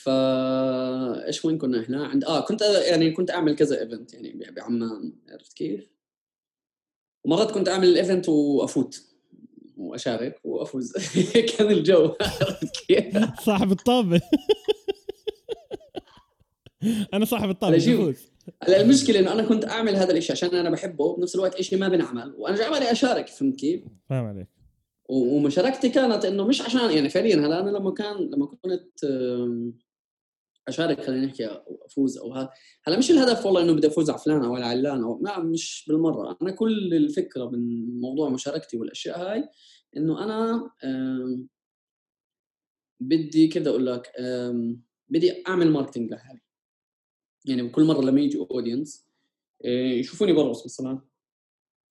[0.00, 5.12] فا إيش وين كنا إحنا؟ عند آه كنت يعني كنت أعمل كذا event يعني بعمان
[5.28, 5.90] عرفت كيف؟
[7.24, 9.02] ومرات كنت أعمل ال event وأفوت
[9.76, 10.92] وأشارك وأفوز.
[11.58, 12.14] كان الجو؟
[13.44, 14.20] صاحب الطابة.
[17.14, 18.30] أنا صاحب الطابة بفوز.
[18.62, 21.88] هلا المشكلة إنه أنا كنت أعمل هذا الشيء عشان أنا بحبه بنفس الوقت شيء ما
[21.88, 22.34] بنعمل.
[22.38, 24.48] وأنا جاي بالي أشارك فهمت كيف؟ فاهم عليك.
[25.08, 29.04] ومشاركتي كانت إنه مش عشان يعني فعليا هلا أنا لما كان لما كنت
[30.68, 32.50] أشارك خلينا نحكي أفوز أو هذا.
[32.84, 35.84] هلا مش الهدف والله إنه بدي أفوز على فلان أو على علان أو ما مش
[35.88, 36.38] بالمرة.
[36.42, 39.48] أنا كل الفكرة من موضوع مشاركتي والأشياء هاي
[39.96, 40.70] إنه أنا
[43.00, 44.12] بدي كذا أقول لك
[45.08, 46.40] بدي أعمل marketing لحالي.
[47.44, 49.10] يعني كل مرة لما يجي audience
[49.64, 51.00] آه، يشوفوني برقص مثلا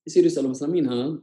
[0.06, 1.22] يصير يسألوا مثلا مين هذا؟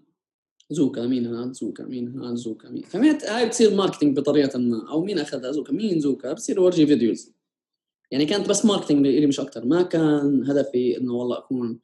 [0.70, 4.90] زوكا مين هذا؟ زوكا مين هذا؟ زوكا مين؟ فهمت هاي بتصير marketing بطريقة ما.
[4.90, 5.74] أو مين اخذها زوكا.
[5.74, 7.37] مين زوكا؟ بصير أورجي videos
[8.12, 11.80] يعني كانت بس marketing لي مش أكثر ما كان هدفي إنه والله أكون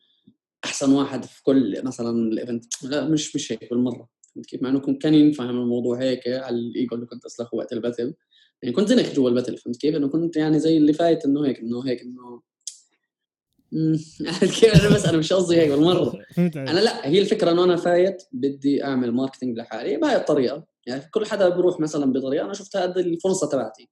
[0.66, 4.10] أحسن واحد في كل مثلا ال event لا مش مش هيك بالمرة.
[4.36, 7.74] فهمت كيف؟ مع إنه كنت كان ينفع الموضوع هيك على الإيجو اللي كنت اسلخه وقت
[7.74, 8.14] ال battle.
[8.62, 11.46] يعني كنت زنك جوا ال battle فهمت كيف؟ إنه كنت يعني زي اللي فايت إنه
[11.46, 12.42] هيك إنه هيك إنه
[14.60, 16.14] كيف؟ أنا بس أنا مش قصدي هيك بالمرة.
[16.38, 19.98] أنا لا هي الفكرة إنه أنا فايت بدي أعمل marketing لحالي.
[19.98, 20.66] بهاي الطريقة.
[20.88, 23.90] يعني كل حدا بيروح مثلا بطريقة أنا شفت هذه الفرصة تبعتي.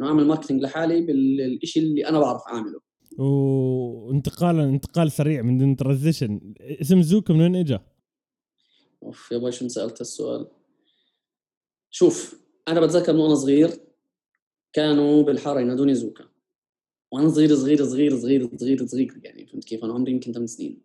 [0.00, 2.80] انه أعمل marketing لحالي بالشيء اللي أنا بعرف أعمله.
[3.18, 7.78] وانتقال انتقال سريع من transition اسم زوكا من وين اجى؟
[9.02, 10.46] أوف يا باي شو سألت السؤال
[11.90, 13.70] شوف أنا بتذكر من وأنا صغير
[14.72, 16.24] كانوا بالحارة ينادوني زوكا.
[17.12, 20.82] وأنا صغير صغير صغير صغير صغير صغير يعني فهمت كيف؟ أنا عمري يمكن 8 سنين.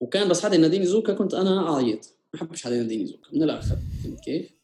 [0.00, 3.76] وكان بس حدا يناديني زوكا كنت أنا اعيط ما بحبش حدا يناديني زوكا من الآخر
[4.04, 4.54] فهمت كيف؟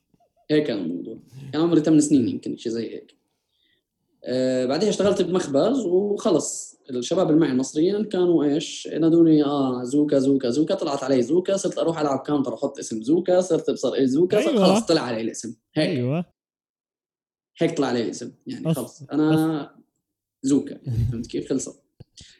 [0.51, 1.18] هيك كان الموضوع.
[1.53, 3.18] كان عمري 8 سنين يمكن شيء زي هيك.
[4.25, 6.79] آه بعدها اشتغلت بمخبز وخلص.
[6.91, 10.75] الشباب اللي معي المصريين كانوا إيش؟ ينادوني آه زوكا زوكا زوكا.
[10.75, 13.41] طلعت علي زوكا صرت أروح ألعب كاونتر أحط اسم زوكا.
[13.41, 14.75] صرت ابصر إيش زوكا أيوة.
[14.75, 15.55] خلص طلع علي الاسم.
[15.75, 15.89] هيك.
[15.89, 16.25] أيوه.
[17.59, 18.33] هيك طلع علي الاسم.
[18.47, 19.03] يعني خلص.
[19.12, 19.71] أنا
[20.43, 20.79] زوكا.
[20.87, 21.83] يعني فهمت كيف؟ خلصت.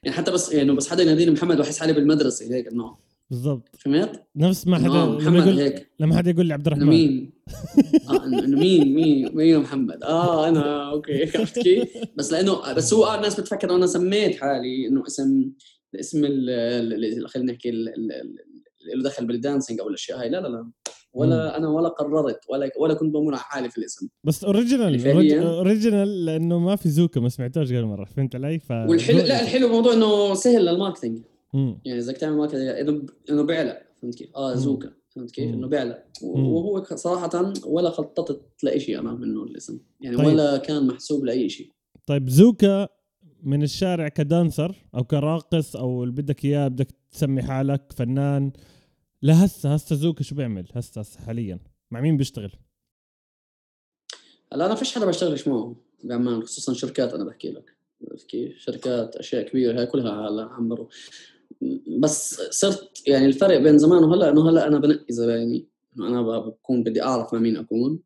[0.03, 2.97] يعني حتى بس يعني بس حدا يناديني محمد وأحس حالي بالمدرسة هيك إنه
[3.31, 6.66] بالضبط فهمت؟ نفس ما حدا آه، لما محمد يقول هيك لما حدا يقول لي عبد
[6.66, 7.33] الرحمن مين؟
[8.24, 13.14] إنه مين مين مين محمد؟ آه أنا okay عرفت كيف؟ بس لأنه بس هو آه
[13.16, 15.03] الناس بتفكر أنا سميت حالي إنه
[16.01, 18.39] اسم ال- خلينا نحكي ال- ال- ال-
[18.93, 20.70] اللي دخل بال dancing أو الأشياء هاي لا لا لا
[21.12, 25.43] ولا أنا ولا قررت ولا ولا كنت بمر على حالي في الاسم بس original فعلياً.
[25.43, 29.68] original لأنه ما في زوكا ما سمعتوش غير مرة فهمت علي؟ ف والحلو لا الحلو
[29.68, 31.18] موضوع إنه سهل لل marketing
[31.55, 31.80] مم.
[31.84, 34.55] يعني إذا تعمل marketing إنه إنه بيعلى فهمت كيف؟ آه.
[34.55, 36.46] زوكا فهمت كيف؟ إنه بيعلى مم.
[36.46, 40.26] وهو صراحة ولا خططت لشيء أنا منه الاسم يعني طيب.
[40.26, 41.72] ولا كان محسوب لأي شيء
[42.07, 42.88] طيب زوكا
[43.42, 48.53] من الشارع ك dancer أو كراقص أو اللي بدك إياه بدك تسمي حالك فنان
[49.22, 51.59] لهسه هسه زوكا شو بيعمل هسه هسه حاليا
[51.90, 52.53] مع مين بيشتغل؟
[54.53, 57.76] هلا أنا فيش حدا بشتغلش معه بعمان خصوصا شركات أنا بحكي لك
[58.28, 60.86] كيف؟ شركات أشياء كبيرة هاي كلها هلا عمروا
[62.00, 66.82] بس صرت يعني الفرق بين زمان وهلأ إنه هلأ أنا بنقي زبايني إنه أنا بكون
[66.82, 68.00] بدي أعرف مع مين أكون.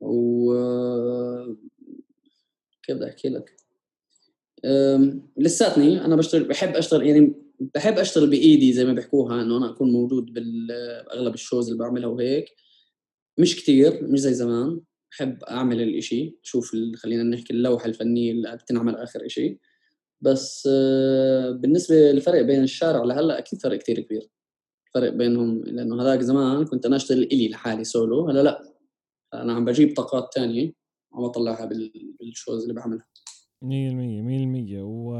[0.00, 0.52] و
[2.82, 3.56] كيف بدي أحكي لك؟
[5.36, 7.34] لساتني أنا بشتغل بحب أشتغل يعني
[7.74, 12.44] بحب أشتغل بإيدي زي ما بيحكوها إنه أنا أكون موجود باغلب الشوز اللي بعملها وهيك.
[13.38, 14.80] مش كتير مش زي زمان.
[15.12, 19.58] بحب أعمل الإشي أشوف ال- خلينا نحكي اللوحة الفنية اللي بتنعمل آخر إشي.
[20.22, 24.28] بس آه، بالنسبة للفرق بين الشارع لهلأ أكيد فرق كتير كبير.
[24.94, 28.62] فرق بينهم لأنه هذاك زمان كنت أنا أشتغل إلي لحالي سولو هلأ لأ.
[29.34, 30.72] أنا عم بجيب طاقات تانية
[31.12, 33.06] عم بطلعها بال- بال shows اللي بعملها.
[33.62, 35.14] 100% 100% و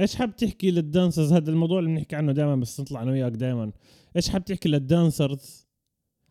[0.00, 3.32] إيش حاب تحكي لل dancers هذا الموضوع اللي بنحكي عنه دائما بس نطلع أنا وياك
[3.32, 3.72] دائما
[4.16, 5.68] إيش حاب تحكي لل dancers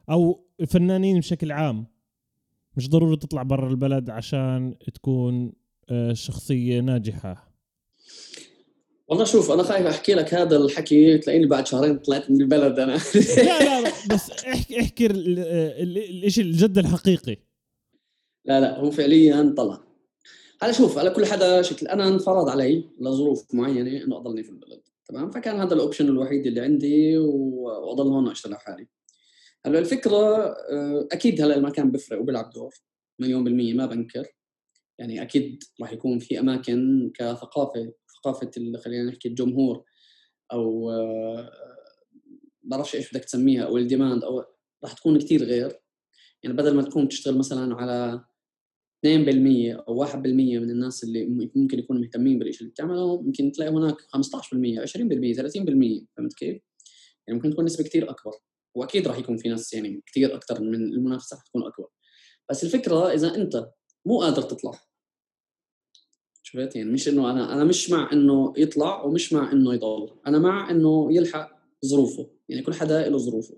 [0.09, 1.85] أو الفنانين بشكل عام؟
[2.77, 5.53] مش ضروري تطلع برا البلد عشان تكون
[5.89, 7.48] آه، شخصية ناجحة.
[9.09, 12.99] والله شوف أنا خايف أحكي لك هذا الحكي تلاقيني بعد شهرين طلعت من البلد أنا.
[13.37, 17.37] لا لا بس احكي احكي ال- ال- الإشي الجد الحقيقي.
[18.45, 19.83] لا لا هو فعليا طلع.
[20.61, 24.81] هلا شوف على كل حدا شكل أنا انفرض علي لظروف معينة إنه أضلني في البلد
[25.05, 28.87] تمام؟ فكان هذا ال option الوحيد اللي عندي وأضل هون أشتغل حالي.
[29.65, 30.17] هلا الفكرة
[30.71, 32.73] آه، أكيد هلا المكان بيفرق وبيلعب دور
[33.19, 34.25] مليون بالمية ما بنكر.
[34.99, 37.93] يعني أكيد راح يكون في أماكن كثقافة
[38.23, 39.83] ثقافة خلينا نحكي الجمهور
[40.51, 41.51] أو آه،
[42.63, 44.43] بعرفش إيش بدك تسميها أو ال demand أو
[44.83, 45.79] راح تكون كتير غير.
[46.43, 48.23] يعني بدل ما تكون تشتغل مثلا على
[49.05, 50.15] 2% أو 1%
[50.59, 56.05] من الناس اللي ممكن يكونوا مهتمين بالشيء اللي بتعمله ممكن تلاقي هناك 15% 20% 30%
[56.17, 56.61] فهمت كيف؟
[57.27, 58.31] يعني ممكن تكون نسبة كثير أكبر.
[58.75, 61.87] وأكيد راح يكون في ناس يعني كثير أكثر من المنافسة راح تكون أكبر.
[62.49, 63.69] بس الفكرة إذا أنت
[64.05, 64.88] مو قادر تطلع
[66.51, 70.09] شفت يعني مش إنه أنا أنا مش مع إنه يطلع ومش مع إنه يضل.
[70.27, 72.29] أنا مع إنه يلحق ظروفه.
[72.49, 73.57] يعني كل حدا له ظروفه.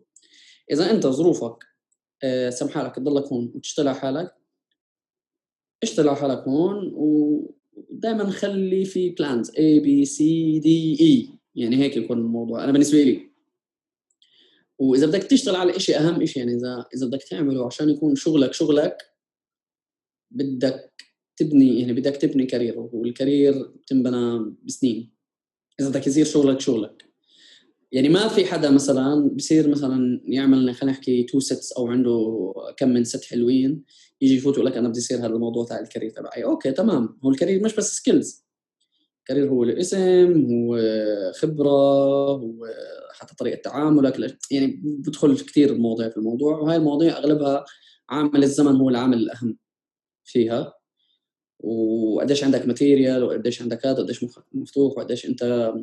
[0.72, 1.64] إذا أنت ظروفك
[2.50, 4.36] سمحة لك تضلك هون وتشتغل على حالك
[5.84, 10.20] اشتغل على حالك هون ودائما خلي في plans A B C
[10.64, 10.68] D
[11.02, 11.36] E.
[11.56, 12.64] يعني هيك يكون الموضوع.
[12.64, 13.32] أنا بالنسبة لي.
[14.80, 18.54] وإذا بدك تشتغل على شيء أهم شيء يعني اذا إذا بدك تعمله عشان يكون شغلك
[18.54, 18.98] شغلك
[20.32, 21.11] بدك
[21.44, 25.12] تبني يعني بدك تبني career وال career بتنبنى بسنين.
[25.80, 27.06] إذا بدك يصير شغلك شغلك.
[27.92, 32.90] يعني ما في حدا مثلا بصير مثلا يعمل خلينا نحكي two sets أو عنده كم
[32.90, 33.84] من set حلوين
[34.22, 36.44] يجي يفوت يقول لك أنا بدي يصير هذا الموضوع تاع ال career تبعي.
[36.44, 37.20] okay تمام.
[37.26, 38.46] هو ال career مش بس skills
[39.20, 40.80] ال career هو الاسم هو
[41.36, 41.70] خبرة
[42.32, 42.68] هو
[43.14, 47.66] حتى طريقة تعاملك يعني بدخل كثير مواضيع في الموضوع وهاي المواضيع أغلبها
[48.10, 49.58] عامل الزمن هو العامل الأهم
[50.24, 50.74] فيها.
[51.64, 55.74] وقديش عندك material وقديش عندك هذا وقديش مفتوح وقديش أنت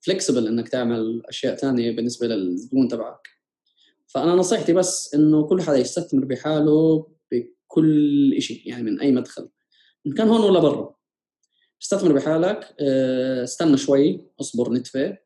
[0.00, 3.28] flexible إنك تعمل أشياء ثانية بالنسبة للزبون تبعك.
[4.06, 9.48] فأنا نصيحتي بس إنه كل حدا يستثمر بحاله بكل شيء يعني من أي مدخل.
[10.06, 10.94] إن كان هون ولا برا.
[11.82, 15.18] استثمر بحالك آه، استنى شوي اصبر نتفه.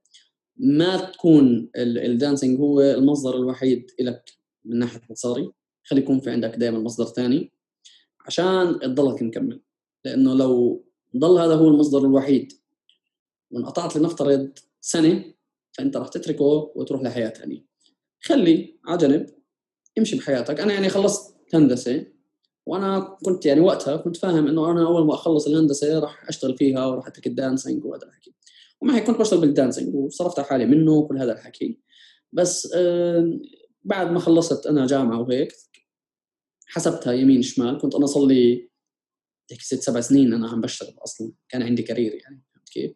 [0.56, 4.30] ما تكون ال- ال dancing هو المصدر الوحيد لك
[4.64, 5.50] من ناحية مصاري
[5.84, 7.52] خلي يكون في عندك دائما مصدر ثاني
[8.26, 9.60] عشان تضلك مكمل
[10.04, 10.84] لأنه لو
[11.16, 12.52] ضل هذا هو المصدر الوحيد
[13.50, 14.50] وانقطعت لنفترض
[14.80, 15.24] سنة
[15.72, 17.64] فأنت راح تتركه وتروح لحياة ثانية.
[18.20, 19.26] خلي على جنب
[19.98, 20.60] امشي بحياتك.
[20.60, 22.06] أنا يعني خلصت هندسة
[22.66, 26.86] وأنا كنت يعني وقتها كنت فاهم إنه أنا أول ما أخلص الهندسة راح أشتغل فيها
[26.86, 28.34] وراح أترك ال dancing وهذا الحكي.
[28.80, 31.80] وما هيك كنت بشتغل بال dancing وصرفت على حالي منه وكل هذا الحكي.
[32.32, 33.38] بس آه
[33.84, 35.52] بعد ما خلصت أنا جامعة وهيك
[36.72, 38.70] حسبتها يمين شمال كنت أنا صار لي
[39.50, 42.92] هيك ست سبع سنين أنا عم بشتغل أصلا كان عندي career يعني فهمت كيف؟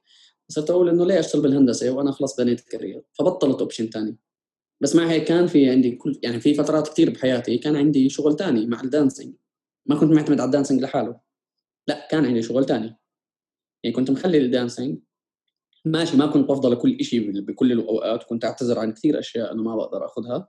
[0.49, 4.17] صرت أقول إنه ليه أشتغل بالهندسة وأنا خلص بنيت career فبطلت option ثاني
[4.81, 8.37] بس مع هيك كان في عندي كل يعني في فترات كثير بحياتي كان عندي شغل
[8.37, 9.35] ثاني مع ال dancing
[9.87, 11.21] ما كنت معتمد على ال dancing لحاله.
[11.89, 12.97] لا كان عندي شغل ثاني
[13.85, 14.99] يعني كنت مخلي ال dancing
[15.85, 19.77] ماشي ما كنت بفضل كل شيء بكل الأوقات كنت أعتذر عن كثير أشياء انه ما
[19.77, 20.49] بقدر أخذها.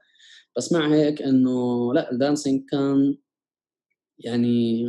[0.58, 3.18] بس مع هيك إنه لا الدانسينج كان
[4.20, 4.86] يعني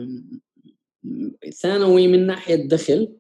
[1.61, 3.17] ثانوي من ناحية دخل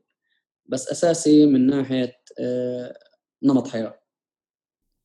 [0.67, 2.99] بس أساسي من ناحية آه،
[3.43, 4.01] نمط حياة.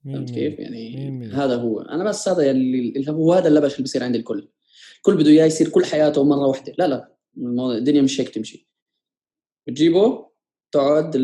[0.06, 1.32] فهمت كيف؟ يعني مين.
[1.32, 1.82] هذا هو.
[1.82, 4.50] أنا بس هذا اللي هو هذا اللبش اللي بصير عند الكل.
[4.98, 6.74] الكل بده إياه يصير كل حياته مرة واحدة.
[6.78, 7.16] لا لا
[7.78, 8.70] الدنيا مش هيك تمشي
[9.68, 10.30] بتجيبه
[10.72, 11.16] تقعد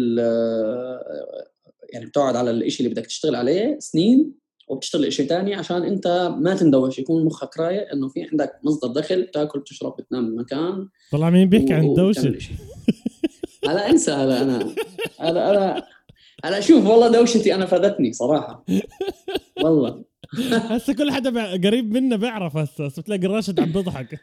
[1.93, 4.38] يعني بتقعد على الشيء اللي بدك تشتغل عليه سنين
[4.69, 6.07] وبتشتغل شيء ثاني عشان أنت
[6.39, 11.29] ما تندوش يكون مخك رايق إنه في عندك مصدر دخل تاكل بتشرب بتنام بمكان طلع
[11.29, 12.37] مين بيحكي عن الدوشة؟
[13.67, 14.75] هلا انسى هلا أنا
[15.19, 15.85] هلا أنا
[16.45, 18.65] أنا شوف والله دوشتي أنا فادتني صراحة.
[19.61, 20.03] والله.
[20.71, 24.19] هسه كل حدا قريب منا بيعرف هسه بتلاقي راشد عم بيضحك.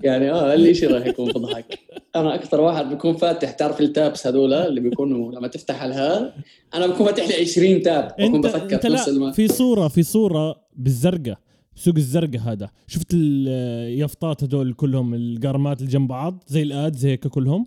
[0.00, 1.78] يعني آه أقل شيء راح يكون بضحك
[2.16, 6.34] أنا أكثر واحد بكون فاتح تعرف التابس هذول اللي بيكونوا لما تفتح الها
[6.74, 9.32] أنا بكون فاتح لي 20 تاب بكون انت بفكر أنت نفس الم...
[9.32, 11.38] في صوره في صورة بالزرقاء
[11.76, 12.70] سوق الزرقاء هذا.
[12.86, 17.66] شفت اليافطات هذول كلهم القرمات اللي جنب بعض زي الآد زي هيك كلهم؟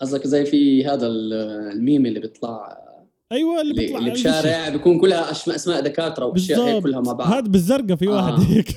[0.00, 2.78] قصدك زي في هذا الميم اللي بيطلع
[3.32, 3.98] أيوه اللي بيطلع.
[3.98, 7.32] اللي بشارع بيكون كلها أسماء دكاترة وأشياء هيك كلها مع بعض.
[7.32, 8.38] هذا بالزرقاء في واحد آه.
[8.38, 8.74] هيك.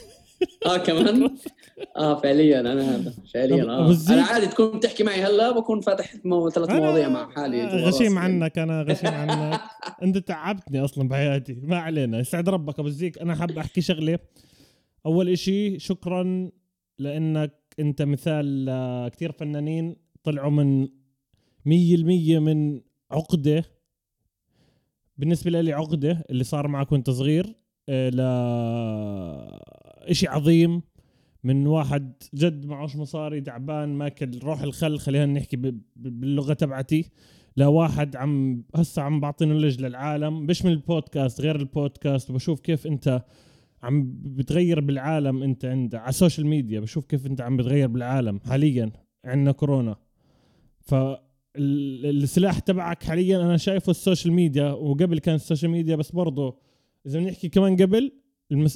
[0.66, 1.36] آه كمان؟
[1.98, 3.96] آه فعليا أنا هذا فعليا آه.
[4.10, 6.50] أنا عادي تكون تحكي معي هلا بكون فاتح مو...
[6.50, 9.62] ثلاث مواضيع مع حالي غشيم عنك أنا غشيم عنك.
[10.04, 12.20] أنت تعبتني أصلا بحياتي ما علينا.
[12.20, 14.20] يسعد ربك أبو زيك أنا حاب أحكي شغلة.
[15.06, 16.50] أول إشي شكرا
[17.00, 20.88] لأنك أنت مثال كثير فنانين طلعوا من
[21.66, 22.82] مية المية من
[23.12, 23.64] عقدة.
[25.18, 27.56] بالنسبة لي عقدة اللي صار معك وأنت صغير
[27.90, 28.20] آه، ل
[30.10, 30.82] إشي عظيم
[31.44, 35.58] من واحد جد معوش مصاري تعبان ماكل روح الخل خلينا نحكي
[35.96, 37.10] باللغة تبعتي.
[37.58, 40.46] لواحد عم هسه عم بعطي knowledge للعالم.
[40.46, 42.30] مش من البودكاست غير البودكاست.
[42.30, 43.24] وبشوف كيف أنت
[43.84, 46.80] عم بتغير بالعالم أنت عند على ال social media.
[46.80, 48.92] بشوف كيف أنت عم بتغير بالعالم حاليا
[49.26, 49.96] عندنا كورونا.
[50.82, 56.58] فالسلاح تبعك حاليا أنا شايفه ال social media وقبل كان ال social media بس برضه
[57.06, 58.12] إذا بنحكي كمان قبل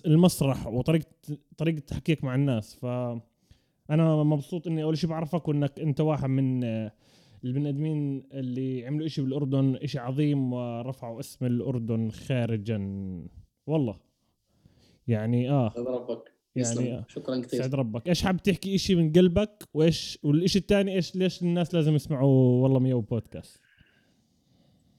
[0.06, 1.06] المسرح وطريقة
[1.58, 2.76] طريقة تحكيك مع الناس.
[2.76, 2.86] ف
[3.90, 6.64] أنا مبسوط إني أول شيء بعرفك وإنك أنت واحد من
[7.44, 12.78] البني آدمين اللي عملوا إشي بالأردن إشي عظيم ورفعوا اسم الأردن خارجا.
[13.68, 14.00] والله.
[15.08, 15.74] يعني آه.
[15.78, 16.34] ربك.
[16.56, 17.06] يعني آه.
[17.08, 17.62] شكرا كثير.
[17.62, 18.10] سعد ربك.
[18.10, 22.80] إيش حاب تحكي إشي من قلبك؟ وإيش والإشي الثاني إيش ليش الناس لازم يسمعوا والله
[22.80, 23.62] ميو بودكاست؟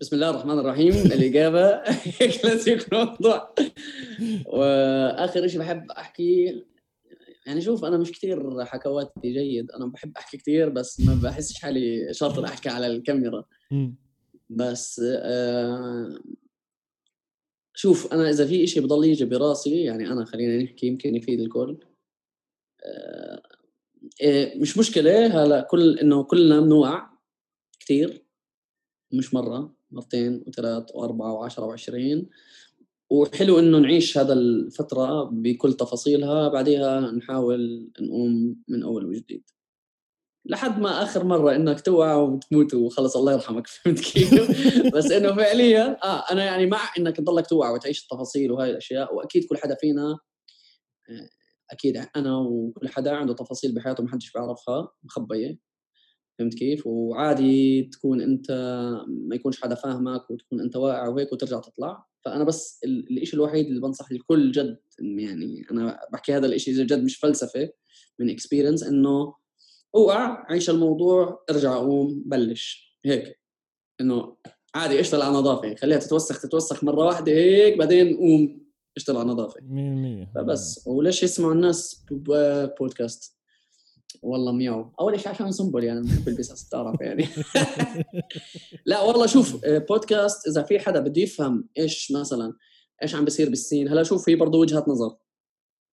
[0.01, 0.93] بسم الله الرحمن الرحيم.
[1.17, 1.83] الإجابة
[2.43, 3.55] كلاسيك الموضوع
[4.47, 6.65] وآخر شيء بحب أحكي
[7.47, 9.71] يعني شوف أنا مش كثير حكواتي جيد.
[9.71, 13.45] أنا بحب أحكي كثير بس ما بحسش حالي شاطر أحكي على الكاميرا.
[14.51, 16.19] بس آه
[17.75, 21.79] شوف أنا إذا في إشي بضل يجي براسي يعني أنا خلينا نحكي يمكن يفيد الكل.
[22.85, 23.43] آه
[24.21, 25.27] إيه، مش مشكلة.
[25.27, 27.11] هلا كل إنه كلنا بنوقع
[27.81, 28.25] كثير
[29.13, 29.78] مش مرة.
[29.91, 32.28] مرتين وثلاث وأربعة وعشرة وعشرين.
[33.11, 39.51] وحلو إنه نعيش هذا الفترة بكل تفاصيلها بعديها نحاول نقوم من أول وجديد.
[40.47, 44.34] لحد ما آخر مرة إنك توقع وتموت وخلص الله يرحمك فهمت كيف؟
[44.97, 49.45] بس إنه فعليا آه أنا يعني مع إنك تضلك توقع وتعيش التفاصيل وهاي الأشياء وأكيد
[49.45, 50.18] كل حدا فينا
[51.11, 51.28] آه،
[51.70, 55.59] أكيد أنا وكل حدا عنده تفاصيل بحياته ما حدش بيعرفها مخبية.
[56.39, 58.51] فهمت كيف؟ وعادي تكون أنت
[59.09, 62.05] ما يكونش حدا فاهمك وتكون أنت واقع وهيك وترجع تطلع.
[62.24, 67.16] فأنا بس الشيء الوحيد اللي بنصح الكل جد يعني أنا بحكي هذا الشيء جد مش
[67.16, 67.68] فلسفة
[68.18, 69.34] من اكسبيرينس إنه
[69.95, 72.99] أوقع عيش الموضوع ارجع قوم بلش.
[73.05, 73.41] هيك.
[74.01, 74.36] إنه
[74.74, 75.74] عادي اشتغل على نظافة.
[75.74, 78.61] خليها تتوسخ تتوسخ مرة واحدة هيك بعدين قوم
[78.97, 79.61] اشتغل على نظافة.
[79.61, 80.84] 100% فبس.
[80.86, 82.05] وليش يسمعوا الناس
[82.80, 83.38] بودكاست
[84.23, 84.93] والله مياو.
[85.01, 87.29] أول شيء عشان سنبل يعني بحب البس تعرف يعني
[88.87, 92.53] لا والله شوف آه، بودكاست إذا في حدا بده يفهم إيش مثلا
[93.03, 95.17] إيش عم بيصير بال scene هلا شوف في برضه وجهة نظر.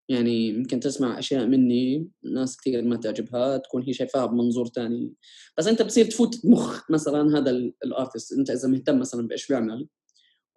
[0.10, 5.14] يعني يمكن تسمع أشياء مني ناس كثير ما تعجبها تكون هي شايفاها بمنظور تاني.
[5.58, 7.52] بس أنت بصير تفوت مخ مثلا هذا
[7.86, 9.88] ال artist أنت إذا مهتم مثلا بإيش بيعمل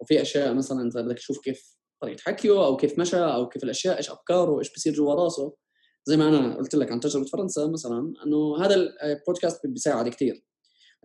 [0.01, 3.97] وفي أشياء مثلا انت بدك تشوف كيف طريقة حكيه أو كيف مشى أو كيف الأشياء
[3.97, 5.55] إيش أفكاره إيش بصير جوا راسه
[6.09, 10.45] زي ما أنا قلت لك عن تجربة فرنسا مثلا إنه هذا البودكاست بيساعد كثير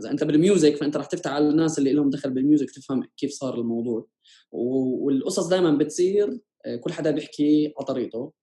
[0.02, 3.04] إذا أنت بال music فأنت راح تفتح على الناس اللي لهم دخل بال music تفهم
[3.18, 4.08] كيف صار الموضوع.
[4.52, 8.34] والقصص دائما بتصير آه، كل حدا بيحكي على طريقته.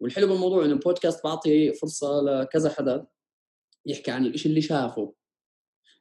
[0.00, 3.06] والحلو بالموضوع إنه البودكاست بعطي فرصة لكذا حدا
[3.86, 5.14] يحكي عن الشيء اللي شافه.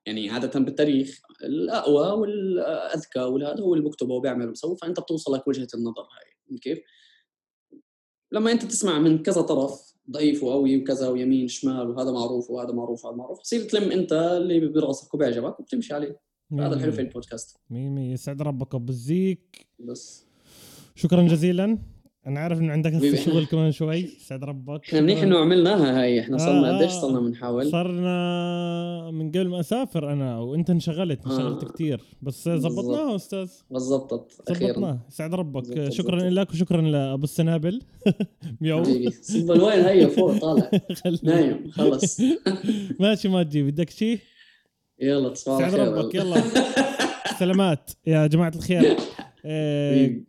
[0.06, 5.68] يعني عادة بالتاريخ الأقوى والأذكى والهذا هو اللي بكتبه وبيعمل وبسوي فأنت بتوصل لك وجهة
[5.76, 6.58] النظر هاي.
[6.62, 6.80] كيف؟
[8.34, 13.06] لما أنت تسمع من كذا طرف ضعيف وقوي وكذا ويمين شمال وهذا معروف وهذا معروف
[13.06, 16.20] وهذا معروف تصير تلم أنت اللي براسك وبيعجبك وبتمشي عليه.
[16.60, 17.58] هذا الحلو في البودكاست.
[17.70, 18.14] مية مية.
[18.14, 20.26] يسعد ربك وبزيك بس.
[20.96, 21.78] شكرا جزيلا.
[22.28, 24.08] أنا عارف إنه عندك شغل كمان شوي.
[24.08, 24.86] سعد ربك.
[24.88, 26.20] إحنا منيح إنه عملناها هاي.
[26.20, 27.72] إحنا صرنا آه قديش صرنا بنحاول.
[27.72, 31.68] صرنا من قبل ما أسافر أنا وأنت انشغلت انشغلت آه.
[31.68, 33.50] كثير بس زبطناها أستاذ.
[33.72, 34.32] بالضبط.
[34.50, 35.06] زبطناها.
[35.10, 35.90] سعد ربك.
[35.90, 37.82] شكرا لك وشكرا لأبو السنابل.
[38.62, 40.72] ميو سنبل وين هي فوق طالع.
[41.24, 42.22] نايم خلص.
[43.00, 44.20] ماشي ما تجي بدك شيء
[45.00, 46.42] يلا تصبح سعد ربك يلا.
[47.40, 48.96] سلامات يا جماعة الخير.
[49.46, 50.24] إيه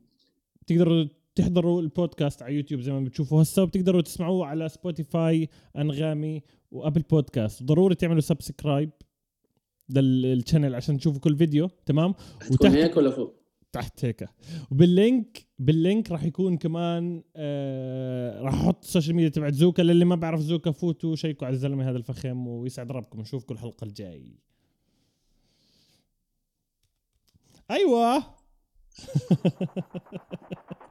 [0.66, 1.04] تقدروا
[1.34, 7.62] تحضروا البودكاست على يوتيوب زي ما بتشوفوا هسه وبتقدروا تسمعوه على سبوتيفاي أنغامي وأبل بودكاست.
[7.62, 8.90] ضروري تعملوا subscribe
[9.88, 12.14] لل channel عشان تشوفوا كل فيديو تمام؟
[12.50, 14.28] وتحت هيك ولا فوق؟ تحت هيك.
[14.70, 19.82] وبال link بال link راح يكون كمان آه راح أحط ال social media تبعت زوكا
[19.82, 23.20] للي ما بعرف زوكا فوتوا شيكوا على الزلمة هذا الفخم ويسعد ربكم.
[23.20, 24.38] نشوفكم الحلقة الجاي.
[27.70, 28.24] أيوه.